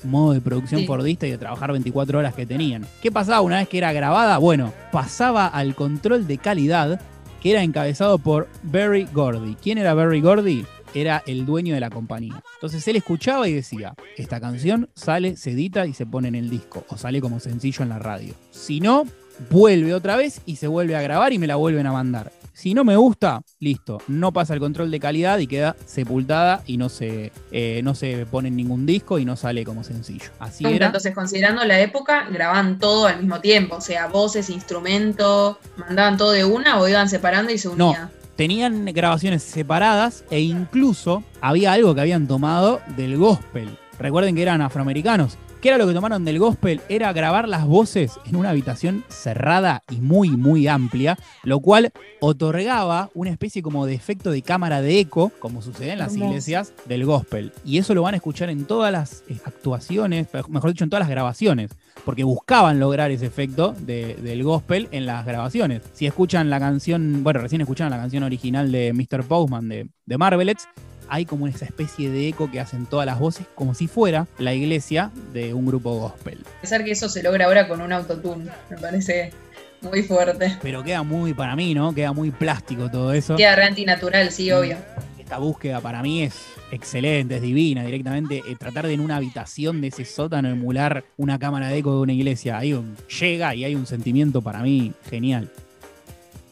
modo 0.05 0.33
de 0.33 0.41
producción 0.41 0.81
Sí. 0.83 0.87
fordista 0.87 1.27
y 1.27 1.33
de 1.33 1.39
trabajar 1.39 1.73
24 1.73 2.21
horas 2.21 2.35
que 2.35 2.47
tenían. 2.47 2.87
¿Qué 3.03 3.11
pasaba 3.11 3.41
una 3.41 3.59
vez 3.59 3.69
que 3.69 3.79
era 3.79 3.93
grabada? 3.93 4.39
Bueno, 4.39 4.73
pasaba 4.93 5.47
al 5.49 5.75
control 5.75 6.27
de 6.27 6.39
calidad 6.39 7.01
que 7.43 7.51
era 7.51 7.63
encabezado 7.63 8.19
por 8.19 8.49
Barry 8.63 9.07
Gordy. 9.13 9.57
¿Quién 9.63 9.77
era 9.79 9.93
Barry 9.93 10.21
Gordy? 10.21 10.65
Era 10.95 11.23
el 11.27 11.45
dueño 11.45 11.75
de 11.75 11.81
la 11.81 11.91
compañía. 11.91 12.43
Entonces 12.55 12.87
él 12.89 12.97
escuchaba 12.97 13.49
y 13.49 13.55
decía, 13.55 13.95
esta 14.17 14.41
canción 14.41 14.89
sale, 14.95 15.37
se 15.37 15.51
edita 15.51 15.87
y 15.87 15.93
se 15.93 16.07
pone 16.07 16.29
en 16.29 16.37
el 16.37 16.51
disco, 16.51 16.85
o 16.89 16.97
sale 16.97 17.21
como 17.21 17.41
sencillo 17.41 17.83
en 17.83 17.89
la 17.89 17.99
radio. 17.99 18.35
Si 18.51 18.81
no, 18.81 19.05
vuelve 19.51 19.95
otra 19.95 20.17
vez 20.17 20.41
y 20.47 20.57
se 20.57 20.67
vuelve 20.67 20.97
a 20.97 21.03
grabar 21.03 21.33
y 21.33 21.39
me 21.39 21.47
la 21.47 21.57
vuelven 21.57 21.87
a 21.87 21.93
mandar. 21.93 22.33
Si 22.53 22.73
no 22.73 22.85
me 22.85 22.95
gusta, 22.95 23.43
listo, 23.59 23.99
no 24.07 24.33
pasa 24.33 24.55
el 24.55 24.61
control 24.61 24.89
de 24.93 25.01
calidad 25.01 25.39
y 25.41 25.49
queda 25.49 25.75
sepultada 25.87 26.63
y 26.67 26.77
no 26.77 26.89
se, 26.89 27.33
eh, 27.51 27.81
no 27.83 27.97
se 27.97 28.27
pone 28.27 28.47
en 28.47 28.55
ningún 28.55 28.87
disco 28.87 29.19
y 29.19 29.25
no 29.25 29.37
sale 29.37 29.65
como 29.65 29.83
sencillo. 29.83 30.31
Así 30.39 30.65
era. 30.65 30.87
Entonces, 30.87 31.13
considerando 31.15 31.65
la 31.65 31.81
época, 31.81 32.29
grababan 32.31 32.79
todo 32.79 33.09
al 33.09 33.19
mismo 33.19 33.41
tiempo, 33.41 33.77
o 33.77 33.81
sea, 33.81 34.07
voces, 34.07 34.51
instrumentos, 34.51 35.57
mandaban 35.77 36.17
todo 36.17 36.31
de 36.31 36.45
una 36.45 36.79
o 36.81 36.89
iban 36.89 37.09
separando 37.09 37.53
y 37.53 37.59
se 37.59 37.75
No. 37.75 37.93
Tenían 38.37 38.85
grabaciones 38.87 39.43
separadas 39.43 40.25
e 40.31 40.41
incluso 40.41 41.23
había 41.41 41.73
algo 41.73 41.95
que 41.95 42.01
habían 42.01 42.27
tomado 42.27 42.81
del 42.97 43.17
gospel. 43.17 43.79
Recuerden 43.99 44.35
que 44.35 44.43
eran 44.43 44.61
afroamericanos. 44.61 45.39
¿Qué 45.65 45.71
era 45.71 45.79
lo 45.79 45.87
que 45.89 45.95
tomaron 45.95 46.27
del 46.27 46.39
gospel? 46.39 46.83
Era 46.91 47.11
grabar 47.15 47.49
las 47.49 47.65
voces 47.65 48.21
en 48.27 48.37
una 48.37 48.51
habitación 48.51 49.03
cerrada 49.09 49.83
y 49.91 49.97
muy, 49.97 50.29
muy 50.29 50.69
amplia, 50.69 51.19
lo 51.43 51.61
cual 51.61 51.91
otorgaba 52.21 53.09
una 53.15 53.31
especie 53.31 53.63
como 53.63 53.87
de 53.87 53.95
efecto 53.95 54.31
de 54.31 54.43
cámara 54.43 54.83
de 54.83 54.99
eco, 55.01 55.33
como 55.39 55.63
sucede 55.63 55.93
en 55.93 56.01
las 56.01 56.13
iglesias 56.27 56.75
del 56.85 57.07
gospel. 57.07 57.51
Y 57.65 57.79
eso 57.79 57.95
lo 57.95 58.03
van 58.03 58.13
a 58.13 58.19
escuchar 58.19 58.51
en 58.51 58.67
todas 58.67 58.93
las 58.93 59.25
eh, 59.31 59.39
actuaciones, 59.47 60.27
mejor 60.51 60.69
dicho, 60.71 60.85
en 60.85 60.91
todas 60.91 61.01
las 61.01 61.09
grabaciones 61.09 61.71
porque 62.05 62.25
buscaban 62.25 62.79
lograr 62.79 63.11
ese 63.11 63.25
efecto 63.25 63.75
de- 63.81 64.17
del 64.17 64.43
gospel 64.45 64.89
en 64.91 65.07
las 65.07 65.25
grabaciones. 65.25 65.81
Si 65.95 66.05
escuchan 66.05 66.51
la 66.51 66.61
canción, 66.61 67.25
bueno, 67.25 67.41
recién 67.41 67.63
escucharon 67.63 67.91
la 67.91 67.97
canción 67.97 68.23
original 68.23 68.71
de 68.71 68.93
Mr. 68.93 69.25
Postman 69.25 69.71
de, 69.71 69.89
de 70.05 70.19
Marvelettes, 70.19 70.69
hay 71.09 71.25
como 71.25 71.47
esa 71.47 71.65
especie 71.65 72.11
de 72.11 72.29
eco 72.29 72.51
que 72.51 72.61
hacen 72.61 72.87
todas 72.87 73.07
las 73.07 73.19
voces 73.19 73.47
como 73.55 73.75
si 73.75 73.87
fuera 73.89 74.27
la 74.39 74.55
iglesia 74.55 75.11
de 75.33 75.55
un 75.55 75.67
grupo 75.67 75.99
gospel. 75.99 76.39
Pensar 76.61 76.85
que 76.85 76.93
eso 76.93 77.09
se 77.09 77.23
logra 77.23 77.47
ahora 77.47 77.69
con 77.69 77.81
un 77.81 77.93
autotune, 77.93 78.47
me 78.71 78.77
parece 78.79 79.33
muy 79.81 80.03
fuerte. 80.03 80.57
Pero 80.63 80.83
queda 80.83 81.03
muy, 81.03 81.35
para 81.35 81.55
mí, 81.57 81.75
¿no? 81.75 81.95
Queda 81.95 82.13
muy 82.13 82.31
plástico 82.31 82.91
todo 82.91 83.13
eso. 83.13 83.37
Queda 83.37 83.55
re 83.57 83.65
antinatural, 83.65 84.31
sí, 84.31 84.51
obvio. 84.51 84.77
Esta 85.19 85.39
búsqueda 85.39 85.81
para 85.81 86.03
mí 86.03 86.23
es 86.23 86.35
excelente, 86.71 87.37
es 87.37 87.43
divina, 87.43 87.83
directamente 87.85 88.39
eh, 88.47 88.57
tratar 88.59 88.87
de 88.87 88.93
en 88.95 89.01
una 89.01 89.17
habitación 89.17 89.81
de 89.81 89.89
ese 89.89 90.05
sótano 90.05 90.49
emular 90.49 91.05
una 91.17 91.39
cámara 91.39 91.69
de 91.69 91.79
eco 91.79 91.95
de 91.97 92.01
una 92.03 92.13
iglesia. 92.13 92.59
Ahí 92.59 92.73
un- 92.75 92.97
llega 93.21 93.55
y 93.55 93.65
hay 93.65 93.75
un 93.75 93.87
sentimiento 93.87 94.43
para 94.43 94.61
mí 94.61 94.93
genial. 95.11 95.51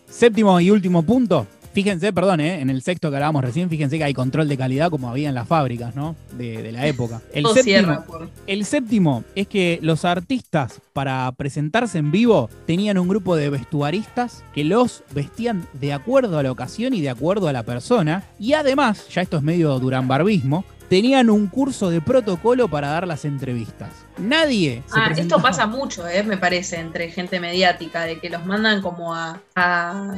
Séptimo 0.09 0.59
y 0.61 0.71
último 0.71 1.03
punto. 1.03 1.47
Fíjense, 1.73 2.13
perdón, 2.13 2.41
eh, 2.41 2.61
en 2.61 2.69
el 2.69 2.83
sexto 2.83 3.09
que 3.11 3.17
hablábamos 3.17 3.43
recién, 3.43 3.71
fíjense 3.71 3.97
que 3.97 4.05
hay 4.05 4.13
control 4.13 4.47
de 4.49 4.59
calidad 4.59 4.91
como 4.91 5.09
había 5.09 5.29
en 5.31 5.35
las 5.35 5.49
fábricas, 5.49 5.97
¿no? 5.97 6.15
De, 6.37 6.63
de 6.63 6.71
la 6.73 6.87
época. 6.87 7.23
El 7.33 7.45
Todo 7.45 7.55
séptimo, 7.55 8.05
por- 8.05 8.29
el 8.47 8.65
séptimo 8.67 9.25
es 9.35 9.47
que 9.49 9.79
los 9.83 10.05
artistas 10.05 10.81
para 10.93 11.33
presentarse 11.33 11.97
en 11.99 12.11
vivo 12.11 12.51
tenían 12.67 12.99
un 12.99 13.09
grupo 13.09 13.37
de 13.37 13.49
vestuaristas 13.49 14.43
que 14.55 14.65
los 14.65 15.03
vestían 15.15 15.67
de 15.73 15.93
acuerdo 15.95 16.39
a 16.39 16.43
la 16.43 16.53
ocasión 16.53 16.93
y 16.93 17.01
de 17.01 17.09
acuerdo 17.11 17.49
a 17.49 17.53
la 17.53 17.63
persona. 17.63 18.25
Y 18.39 18.53
además, 18.53 19.09
ya 19.09 19.23
esto 19.23 19.39
es 19.39 19.43
medio 19.43 19.79
durambarbismo, 19.79 20.65
tenían 20.91 21.31
un 21.31 21.47
curso 21.47 21.89
de 21.89 22.03
protocolo 22.03 22.69
para 22.69 22.89
dar 22.89 23.07
las 23.07 23.25
entrevistas. 23.25 23.89
Nadie 24.19 24.83
se 24.87 25.01
Ah, 25.01 25.05
presentaba- 25.07 25.21
esto 25.23 25.43
pasa 25.43 25.67
mucho, 25.67 26.07
eh, 26.07 26.23
me 26.23 26.37
parece, 26.37 26.79
entre 26.81 27.11
gente 27.11 27.41
mediática, 27.41 28.03
de 28.03 28.19
que 28.19 28.29
los 28.29 28.45
mandan 28.45 28.83
como 28.83 29.15
a. 29.15 29.41
a 29.55 30.15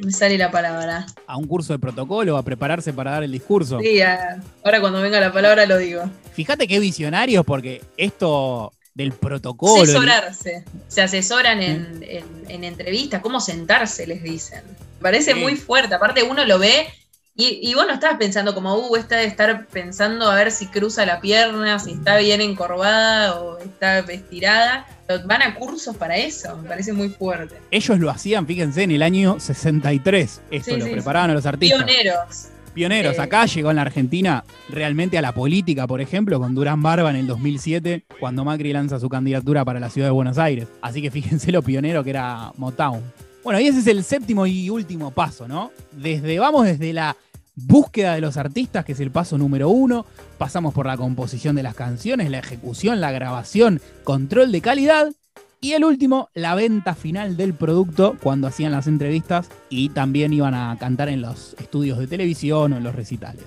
me 0.00 0.10
sale 0.12 0.36
la 0.38 0.50
palabra. 0.50 1.06
a 1.26 1.36
un 1.36 1.46
curso 1.46 1.72
de 1.72 1.78
protocolo, 1.78 2.36
a 2.36 2.42
prepararse 2.42 2.92
para 2.92 3.12
dar 3.12 3.22
el 3.24 3.32
discurso. 3.32 3.78
Sí, 3.80 4.00
a- 4.00 4.40
ahora 4.64 4.80
cuando 4.80 5.00
venga 5.00 5.20
la 5.20 5.32
palabra 5.32 5.66
lo 5.66 5.76
digo. 5.78 6.02
Fíjate 6.32 6.66
qué 6.68 6.78
visionarios, 6.78 7.44
porque 7.44 7.82
esto 7.96 8.72
del 8.94 9.12
protocolo. 9.12 9.76
el- 9.76 9.82
Asesorarse. 9.82 10.64
Se 10.88 11.02
asesoran 11.02 11.62
en, 11.62 12.04
en- 12.06 12.44
en 12.48 12.64
entrevistas, 12.64 13.20
cómo 13.22 13.40
sentarse, 13.40 14.06
les 14.06 14.22
dicen. 14.22 14.62
Me 14.98 15.02
parece 15.02 15.34
Sí. 15.34 15.40
muy 15.40 15.56
fuerte. 15.56 15.94
Aparte, 15.94 16.22
uno 16.22 16.44
lo 16.44 16.58
ve 16.58 16.86
Y, 17.36 17.58
y 17.68 17.74
vos 17.74 17.84
no 17.86 17.94
estabas 17.94 18.16
pensando 18.16 18.54
como, 18.54 18.76
uh, 18.76 18.96
esta 18.96 19.16
de 19.16 19.24
estar 19.24 19.66
pensando 19.66 20.30
a 20.30 20.36
ver 20.36 20.52
si 20.52 20.66
cruza 20.68 21.04
la 21.04 21.20
pierna, 21.20 21.80
si 21.80 21.92
está 21.92 22.16
bien 22.18 22.40
encorvada 22.40 23.40
o 23.40 23.58
está 23.58 23.98
estirada. 23.98 24.86
Van 25.26 25.42
a 25.42 25.54
cursos 25.56 25.96
para 25.96 26.16
eso, 26.16 26.56
me 26.58 26.68
parece 26.68 26.92
muy 26.92 27.08
fuerte. 27.08 27.56
Ellos 27.72 27.98
lo 27.98 28.08
hacían, 28.10 28.46
fíjense, 28.46 28.84
en 28.84 28.92
el 28.92 29.02
año 29.02 29.40
63. 29.40 30.42
Esto 30.50 30.70
Sí, 30.70 30.76
lo 30.78 30.86
sí, 30.86 30.92
preparaban 30.92 31.30
a 31.30 31.34
los 31.34 31.44
artistas. 31.44 31.84
Pioneros. 31.84 32.48
Pioneros. 32.72 33.18
Eh. 33.18 33.20
Acá 33.20 33.46
llegó 33.46 33.70
en 33.70 33.76
la 33.76 33.82
Argentina 33.82 34.44
realmente 34.68 35.18
a 35.18 35.22
la 35.22 35.32
política, 35.32 35.88
por 35.88 36.00
ejemplo, 36.00 36.38
con 36.38 36.54
Durán 36.54 36.82
Barba 36.82 37.10
en 37.10 37.16
el 37.16 37.26
2007, 37.26 38.04
cuando 38.20 38.44
Macri 38.44 38.72
lanza 38.72 39.00
su 39.00 39.08
candidatura 39.08 39.64
para 39.64 39.80
la 39.80 39.90
ciudad 39.90 40.08
de 40.08 40.12
Buenos 40.12 40.38
Aires. 40.38 40.68
Así 40.82 41.02
que 41.02 41.10
fíjense 41.10 41.50
lo 41.50 41.62
pionero 41.62 42.04
que 42.04 42.10
era 42.10 42.52
Motown. 42.56 43.02
Bueno, 43.44 43.60
y 43.60 43.66
ese 43.66 43.80
es 43.80 43.86
el 43.86 44.02
séptimo 44.02 44.46
y 44.46 44.70
último 44.70 45.10
paso, 45.10 45.46
¿no? 45.46 45.70
Desde, 45.92 46.38
vamos 46.38 46.64
desde 46.64 46.94
la 46.94 47.14
búsqueda 47.54 48.14
de 48.14 48.22
los 48.22 48.38
artistas, 48.38 48.86
que 48.86 48.92
es 48.92 49.00
el 49.00 49.10
paso 49.10 49.36
número 49.36 49.68
uno, 49.68 50.06
pasamos 50.38 50.72
por 50.72 50.86
la 50.86 50.96
composición 50.96 51.54
de 51.54 51.62
las 51.62 51.74
canciones, 51.74 52.30
la 52.30 52.38
ejecución, 52.38 53.02
la 53.02 53.12
grabación, 53.12 53.82
control 54.02 54.50
de 54.50 54.62
calidad, 54.62 55.12
y 55.60 55.72
el 55.72 55.84
último, 55.84 56.30
la 56.34 56.54
venta 56.54 56.94
final 56.94 57.36
del 57.36 57.54
producto 57.54 58.16
cuando 58.22 58.46
hacían 58.46 58.72
las 58.72 58.86
entrevistas 58.86 59.48
y 59.70 59.90
también 59.90 60.32
iban 60.32 60.54
a 60.54 60.76
cantar 60.78 61.08
en 61.08 61.22
los 61.22 61.54
estudios 61.58 61.98
de 61.98 62.06
televisión 62.06 62.72
o 62.72 62.76
en 62.78 62.84
los 62.84 62.94
recitales. 62.94 63.44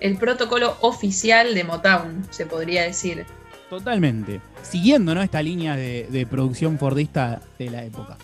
El 0.00 0.16
protocolo 0.16 0.76
oficial 0.80 1.54
de 1.54 1.64
Motown, 1.64 2.24
se 2.30 2.46
podría 2.46 2.82
decir. 2.82 3.24
Totalmente. 3.68 4.40
Siguiendo 4.62 5.14
¿no? 5.14 5.22
esta 5.22 5.42
línea 5.42 5.76
de, 5.76 6.08
de 6.10 6.26
producción 6.26 6.78
fordista 6.78 7.40
de 7.58 7.70
la 7.70 7.84
época. 7.84 8.16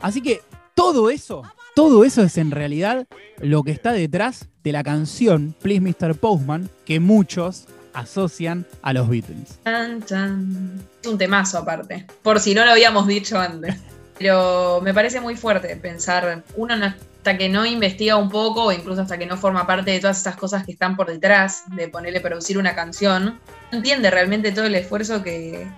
Así 0.00 0.22
que 0.22 0.42
todo 0.74 1.10
eso, 1.10 1.42
todo 1.74 2.04
eso 2.04 2.22
es 2.22 2.38
en 2.38 2.50
realidad 2.50 3.06
lo 3.40 3.62
que 3.62 3.72
está 3.72 3.92
detrás 3.92 4.48
de 4.62 4.72
la 4.72 4.82
canción 4.82 5.54
Please 5.60 5.80
Mr. 5.80 6.14
Postman 6.14 6.68
que 6.84 7.00
muchos 7.00 7.66
asocian 7.94 8.66
a 8.82 8.92
los 8.92 9.08
Beatles. 9.08 9.58
Es 9.64 11.06
un 11.08 11.18
temazo 11.18 11.58
aparte, 11.58 12.06
por 12.22 12.38
si 12.40 12.54
no 12.54 12.64
lo 12.64 12.70
habíamos 12.72 13.06
dicho 13.06 13.38
antes. 13.38 13.76
Pero 14.18 14.80
me 14.82 14.92
parece 14.92 15.20
muy 15.20 15.36
fuerte 15.36 15.76
pensar, 15.76 16.42
uno 16.56 16.76
no- 16.76 16.86
hasta 16.86 17.38
que 17.38 17.48
no 17.48 17.64
investiga 17.64 18.16
un 18.16 18.28
poco, 18.28 18.64
o 18.64 18.72
incluso 18.72 19.02
hasta 19.02 19.16
que 19.16 19.26
no 19.26 19.36
forma 19.36 19.64
parte 19.66 19.92
de 19.92 20.00
todas 20.00 20.18
esas 20.20 20.36
cosas 20.36 20.64
que 20.66 20.72
están 20.72 20.96
por 20.96 21.06
detrás 21.06 21.62
de 21.76 21.88
ponerle 21.88 22.20
producir 22.20 22.58
una 22.58 22.74
canción, 22.74 23.38
no 23.70 23.78
entiende 23.78 24.10
realmente 24.10 24.50
todo 24.50 24.64
el 24.64 24.74
esfuerzo 24.74 25.22
que 25.22 25.68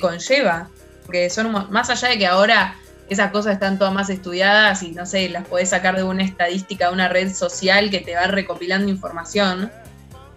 conlleva. 0.00 0.68
Porque 1.04 1.30
son 1.30 1.52
más 1.70 1.88
allá 1.90 2.08
de 2.08 2.18
que 2.18 2.26
ahora 2.26 2.74
esas 3.08 3.30
cosas 3.30 3.54
están 3.54 3.78
todas 3.78 3.94
más 3.94 4.10
estudiadas 4.10 4.82
y 4.82 4.90
no 4.90 5.06
sé, 5.06 5.28
las 5.28 5.46
podés 5.46 5.70
sacar 5.70 5.96
de 5.96 6.02
una 6.02 6.24
estadística, 6.24 6.88
de 6.88 6.94
una 6.94 7.08
red 7.08 7.32
social 7.32 7.90
que 7.90 8.00
te 8.00 8.14
va 8.14 8.26
recopilando 8.26 8.90
información. 8.90 9.70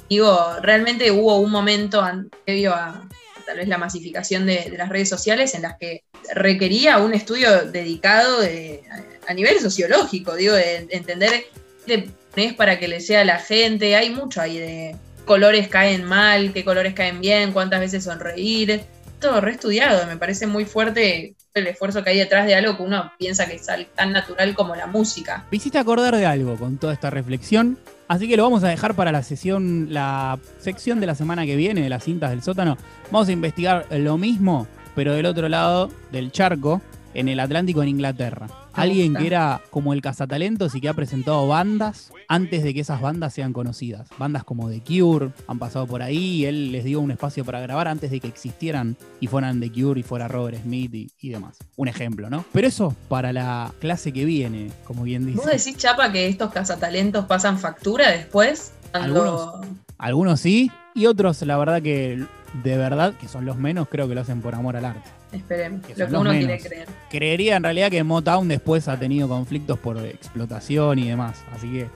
Digo, 0.09 0.55
realmente 0.61 1.11
hubo 1.11 1.37
un 1.37 1.51
momento 1.51 2.03
previo 2.45 2.73
a 2.73 3.07
tal 3.45 3.57
vez 3.57 3.67
la 3.67 3.77
masificación 3.79 4.45
de, 4.45 4.73
las 4.77 4.89
redes 4.89 5.09
sociales 5.09 5.55
en 5.55 5.63
las 5.63 5.77
que 5.79 6.03
requería 6.35 6.99
un 6.99 7.13
estudio 7.15 7.65
dedicado 7.65 8.41
de- 8.41 8.83
a, 8.91 9.31
a 9.31 9.33
nivel 9.33 9.59
sociológico, 9.59 10.35
digo, 10.35 10.53
de 10.53 10.87
entender 10.91 11.45
qué 11.87 12.09
es 12.35 12.53
para 12.53 12.79
que 12.79 12.87
le 12.87 13.01
sea 13.01 13.21
a 13.21 13.25
la 13.25 13.39
gente. 13.39 13.95
Hay 13.95 14.11
mucho 14.11 14.41
ahí 14.41 14.59
de 14.59 14.95
colores 15.25 15.67
caen 15.67 16.03
mal, 16.03 16.53
qué 16.53 16.63
colores 16.63 16.93
caen 16.93 17.21
bien, 17.21 17.51
cuántas 17.51 17.79
veces 17.79 18.03
sonreír. 18.03 18.81
Todo 19.19 19.41
reestudiado, 19.41 20.05
me 20.07 20.17
parece 20.17 20.47
muy 20.47 20.65
fuerte 20.65 21.35
el 21.53 21.67
esfuerzo 21.67 22.03
que 22.03 22.11
hay 22.11 22.17
detrás 22.19 22.45
de 22.45 22.55
algo 22.55 22.77
que 22.77 22.83
uno 22.83 23.11
piensa 23.17 23.47
que 23.47 23.55
es 23.55 23.67
tan 23.95 24.11
natural 24.11 24.53
como 24.55 24.75
la 24.75 24.87
música. 24.87 25.45
Me 25.51 25.57
hiciste 25.57 25.77
acordar 25.77 26.15
de 26.15 26.25
algo 26.25 26.55
con 26.55 26.77
toda 26.77 26.93
esta 26.93 27.09
reflexión, 27.09 27.77
así 28.07 28.27
que 28.27 28.37
lo 28.37 28.43
vamos 28.43 28.63
a 28.63 28.69
dejar 28.69 28.93
para 28.93 29.11
la 29.11 29.23
sesión, 29.23 29.87
la 29.89 30.37
sección 30.59 30.99
de 30.99 31.07
la 31.07 31.15
semana 31.15 31.45
que 31.45 31.55
viene 31.55 31.81
de 31.81 31.89
las 31.89 32.03
cintas 32.03 32.29
del 32.29 32.43
sótano. 32.43 32.77
Vamos 33.11 33.27
a 33.29 33.31
investigar 33.31 33.87
lo 33.91 34.17
mismo, 34.17 34.67
pero 34.95 35.13
del 35.13 35.25
otro 35.25 35.49
lado 35.49 35.89
del 36.11 36.31
charco, 36.31 36.81
en 37.13 37.27
el 37.27 37.39
Atlántico, 37.39 37.81
en 37.81 37.89
Inglaterra. 37.89 38.47
Alguien 38.81 39.07
gusta. 39.07 39.19
que 39.19 39.27
era 39.27 39.61
como 39.69 39.93
el 39.93 40.01
cazatalentos 40.01 40.75
y 40.75 40.81
que 40.81 40.89
ha 40.89 40.93
presentado 40.93 41.47
bandas 41.47 42.11
antes 42.27 42.63
de 42.63 42.73
que 42.73 42.79
esas 42.81 43.01
bandas 43.01 43.33
sean 43.33 43.53
conocidas. 43.53 44.07
Bandas 44.17 44.43
como 44.43 44.69
The 44.69 44.81
Cure 44.81 45.29
han 45.47 45.59
pasado 45.59 45.87
por 45.87 46.01
ahí 46.01 46.17
y 46.17 46.45
él 46.45 46.71
les 46.71 46.83
dio 46.83 46.99
un 47.01 47.11
espacio 47.11 47.43
para 47.45 47.59
grabar 47.59 47.87
antes 47.87 48.11
de 48.11 48.19
que 48.19 48.27
existieran 48.27 48.95
y 49.19 49.27
fueran 49.27 49.59
The 49.59 49.71
Cure 49.71 49.99
y 49.99 50.03
fuera 50.03 50.27
Robert 50.27 50.61
Smith 50.63 50.93
y, 50.93 51.11
y 51.19 51.29
demás. 51.29 51.57
Un 51.75 51.87
ejemplo, 51.87 52.29
¿no? 52.29 52.45
Pero 52.51 52.67
eso 52.67 52.95
para 53.07 53.33
la 53.33 53.71
clase 53.79 54.11
que 54.11 54.25
viene, 54.25 54.71
como 54.85 55.03
bien 55.03 55.25
dice. 55.25 55.37
¿Vos 55.37 55.45
decís, 55.47 55.77
Chapa, 55.77 56.11
que 56.11 56.27
estos 56.27 56.51
cazatalentos 56.51 57.25
pasan 57.25 57.57
factura 57.59 58.09
después? 58.11 58.73
Cuando- 58.91 59.61
Algunos 59.97 60.39
sí, 60.39 60.71
y 60.95 61.05
otros, 61.07 61.41
la 61.43 61.57
verdad 61.57 61.81
que 61.81 62.23
de 62.63 62.77
verdad, 62.77 63.13
que 63.13 63.27
son 63.27 63.45
los 63.45 63.57
menos, 63.57 63.87
creo 63.89 64.07
que 64.07 64.15
lo 64.15 64.21
hacen 64.21 64.41
por 64.41 64.55
amor 64.55 64.75
al 64.77 64.85
arte. 64.85 65.09
Esperemos, 65.31 65.85
Que 65.85 65.95
lo 65.95 66.07
que 66.07 66.15
uno 66.15 66.31
menos. 66.31 66.45
quiere 66.45 66.59
creer. 66.61 66.87
Creería 67.09 67.55
en 67.57 67.63
realidad 67.63 67.91
que 67.91 68.03
Motown 68.03 68.47
después 68.47 68.87
ha 68.87 68.97
tenido 68.97 69.27
conflictos 69.27 69.77
por 69.79 69.97
explotación 70.05 70.99
y 70.99 71.07
demás, 71.07 71.43
así 71.53 71.69
que 71.71 71.87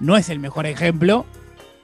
no 0.00 0.16
es 0.16 0.28
el 0.28 0.38
mejor 0.40 0.66
ejemplo, 0.66 1.24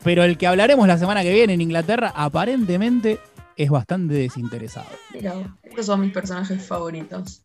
pero 0.04 0.22
el 0.24 0.36
que 0.36 0.46
hablaremos 0.46 0.86
la 0.86 0.98
semana 0.98 1.22
que 1.22 1.32
viene 1.32 1.54
en 1.54 1.60
Inglaterra 1.60 2.12
aparentemente 2.14 3.18
es 3.56 3.70
bastante 3.70 4.14
desinteresado. 4.14 4.88
Mira, 5.14 5.34
estos 5.62 5.86
son 5.86 6.00
mis 6.00 6.12
personajes 6.12 6.62
favoritos. 6.66 7.42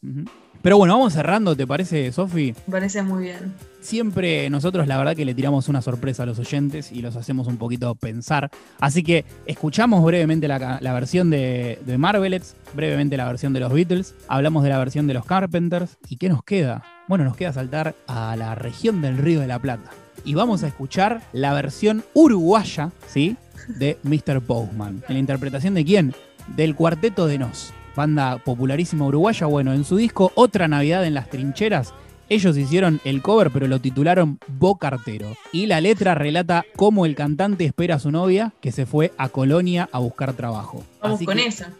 Pero 0.61 0.77
bueno, 0.77 0.97
vamos 0.97 1.13
cerrando, 1.13 1.55
¿te 1.55 1.67
parece, 1.67 2.11
Sofi? 2.11 2.53
Me 2.65 2.71
parece 2.71 3.01
muy 3.03 3.23
bien. 3.23 3.53
Siempre 3.79 4.49
nosotros 4.49 4.87
la 4.87 4.97
verdad 4.97 5.15
que 5.15 5.23
le 5.23 5.33
tiramos 5.33 5.69
una 5.69 5.81
sorpresa 5.81 6.23
a 6.23 6.25
los 6.25 6.39
oyentes 6.39 6.91
y 6.91 7.01
los 7.01 7.15
hacemos 7.15 7.47
un 7.47 7.57
poquito 7.57 7.95
pensar. 7.95 8.49
Así 8.79 9.03
que 9.03 9.23
escuchamos 9.45 10.03
brevemente 10.03 10.47
la, 10.47 10.93
versión 10.93 11.29
de, 11.29 11.79
de 11.85 11.97
Marvelettes, 11.97 12.55
brevemente 12.73 13.15
la 13.17 13.25
versión 13.25 13.53
de 13.53 13.59
los 13.59 13.71
Beatles, 13.71 14.15
hablamos 14.27 14.63
de 14.63 14.69
la 14.69 14.79
versión 14.79 15.07
de 15.07 15.13
los 15.13 15.25
Carpenters 15.25 15.97
y 16.09 16.17
¿qué 16.17 16.27
nos 16.27 16.43
queda? 16.43 16.83
Bueno, 17.07 17.23
nos 17.23 17.37
queda 17.37 17.53
saltar 17.53 17.95
a 18.07 18.35
la 18.35 18.55
región 18.55 19.01
del 19.01 19.17
Río 19.17 19.39
de 19.39 19.47
la 19.47 19.59
Plata. 19.59 19.91
Y 20.25 20.33
vamos 20.33 20.63
a 20.63 20.67
escuchar 20.67 21.21
la 21.31 21.53
versión 21.53 22.03
uruguaya, 22.13 22.91
¿sí? 23.07 23.37
De 23.67 23.97
Mr. 24.03 24.41
Postman. 24.41 25.03
¿En 25.07 25.13
la 25.13 25.19
interpretación 25.19 25.73
de 25.73 25.85
quién? 25.85 26.13
Del 26.57 26.75
Cuarteto 26.75 27.27
de 27.27 27.37
Nos. 27.37 27.73
Banda 27.97 28.37
popularísima 28.37 29.07
uruguaya. 29.07 29.47
Bueno, 29.47 29.73
en 29.73 29.83
su 29.83 29.97
disco 29.97 30.31
Otra 30.35 30.67
Navidad 30.67 31.03
en 31.03 31.15
las 31.15 31.29
Trincheras, 31.29 31.95
ellos 32.29 32.55
hicieron 32.55 33.01
el 33.05 33.23
cover, 33.23 33.49
pero 33.51 33.67
lo 33.67 33.81
titularon 33.81 34.37
Bocartero. 34.47 35.35
Y 35.51 35.65
la 35.65 35.81
letra 35.81 36.13
relata 36.13 36.63
cómo 36.75 37.07
el 37.07 37.15
cantante 37.15 37.65
espera 37.65 37.95
a 37.95 37.99
su 37.99 38.11
novia 38.11 38.53
que 38.61 38.71
se 38.71 38.85
fue 38.85 39.13
a 39.17 39.29
Colonia 39.29 39.89
a 39.91 39.97
buscar 39.97 40.33
trabajo. 40.33 40.83
Vamos 41.01 41.15
Así 41.15 41.25
con 41.25 41.37
que 41.37 41.47
esa. 41.47 41.73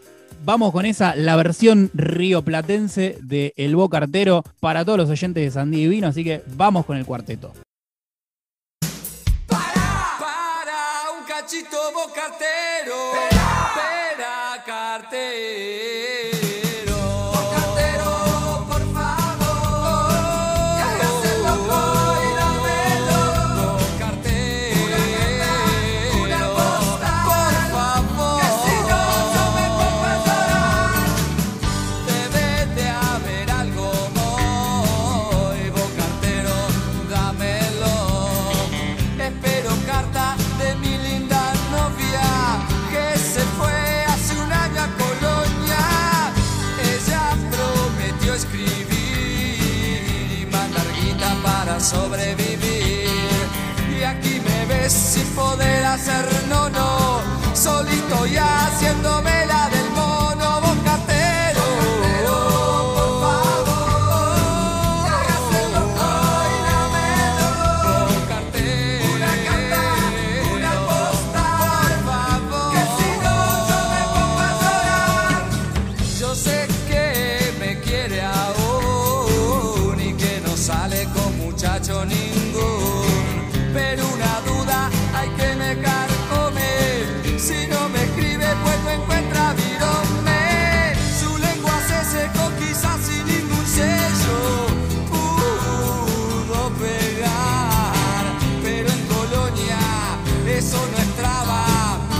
Vamos 0.44 0.72
con 0.72 0.86
esa, 0.86 1.14
la 1.14 1.36
versión 1.36 1.90
rioplatense 1.94 3.18
de 3.22 3.54
El 3.56 3.76
Bocartero 3.76 4.42
para 4.60 4.84
todos 4.84 4.98
los 4.98 5.10
oyentes 5.10 5.44
de 5.44 5.50
Sandí 5.50 5.78
Divino, 5.82 6.08
así 6.08 6.24
que 6.24 6.42
vamos 6.56 6.84
con 6.84 6.96
el 6.96 7.06
cuarteto. 7.06 7.52
Para 9.46 11.10
un 11.18 11.26
cachito 11.26 11.76
vos 11.94 12.12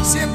все 0.09 0.27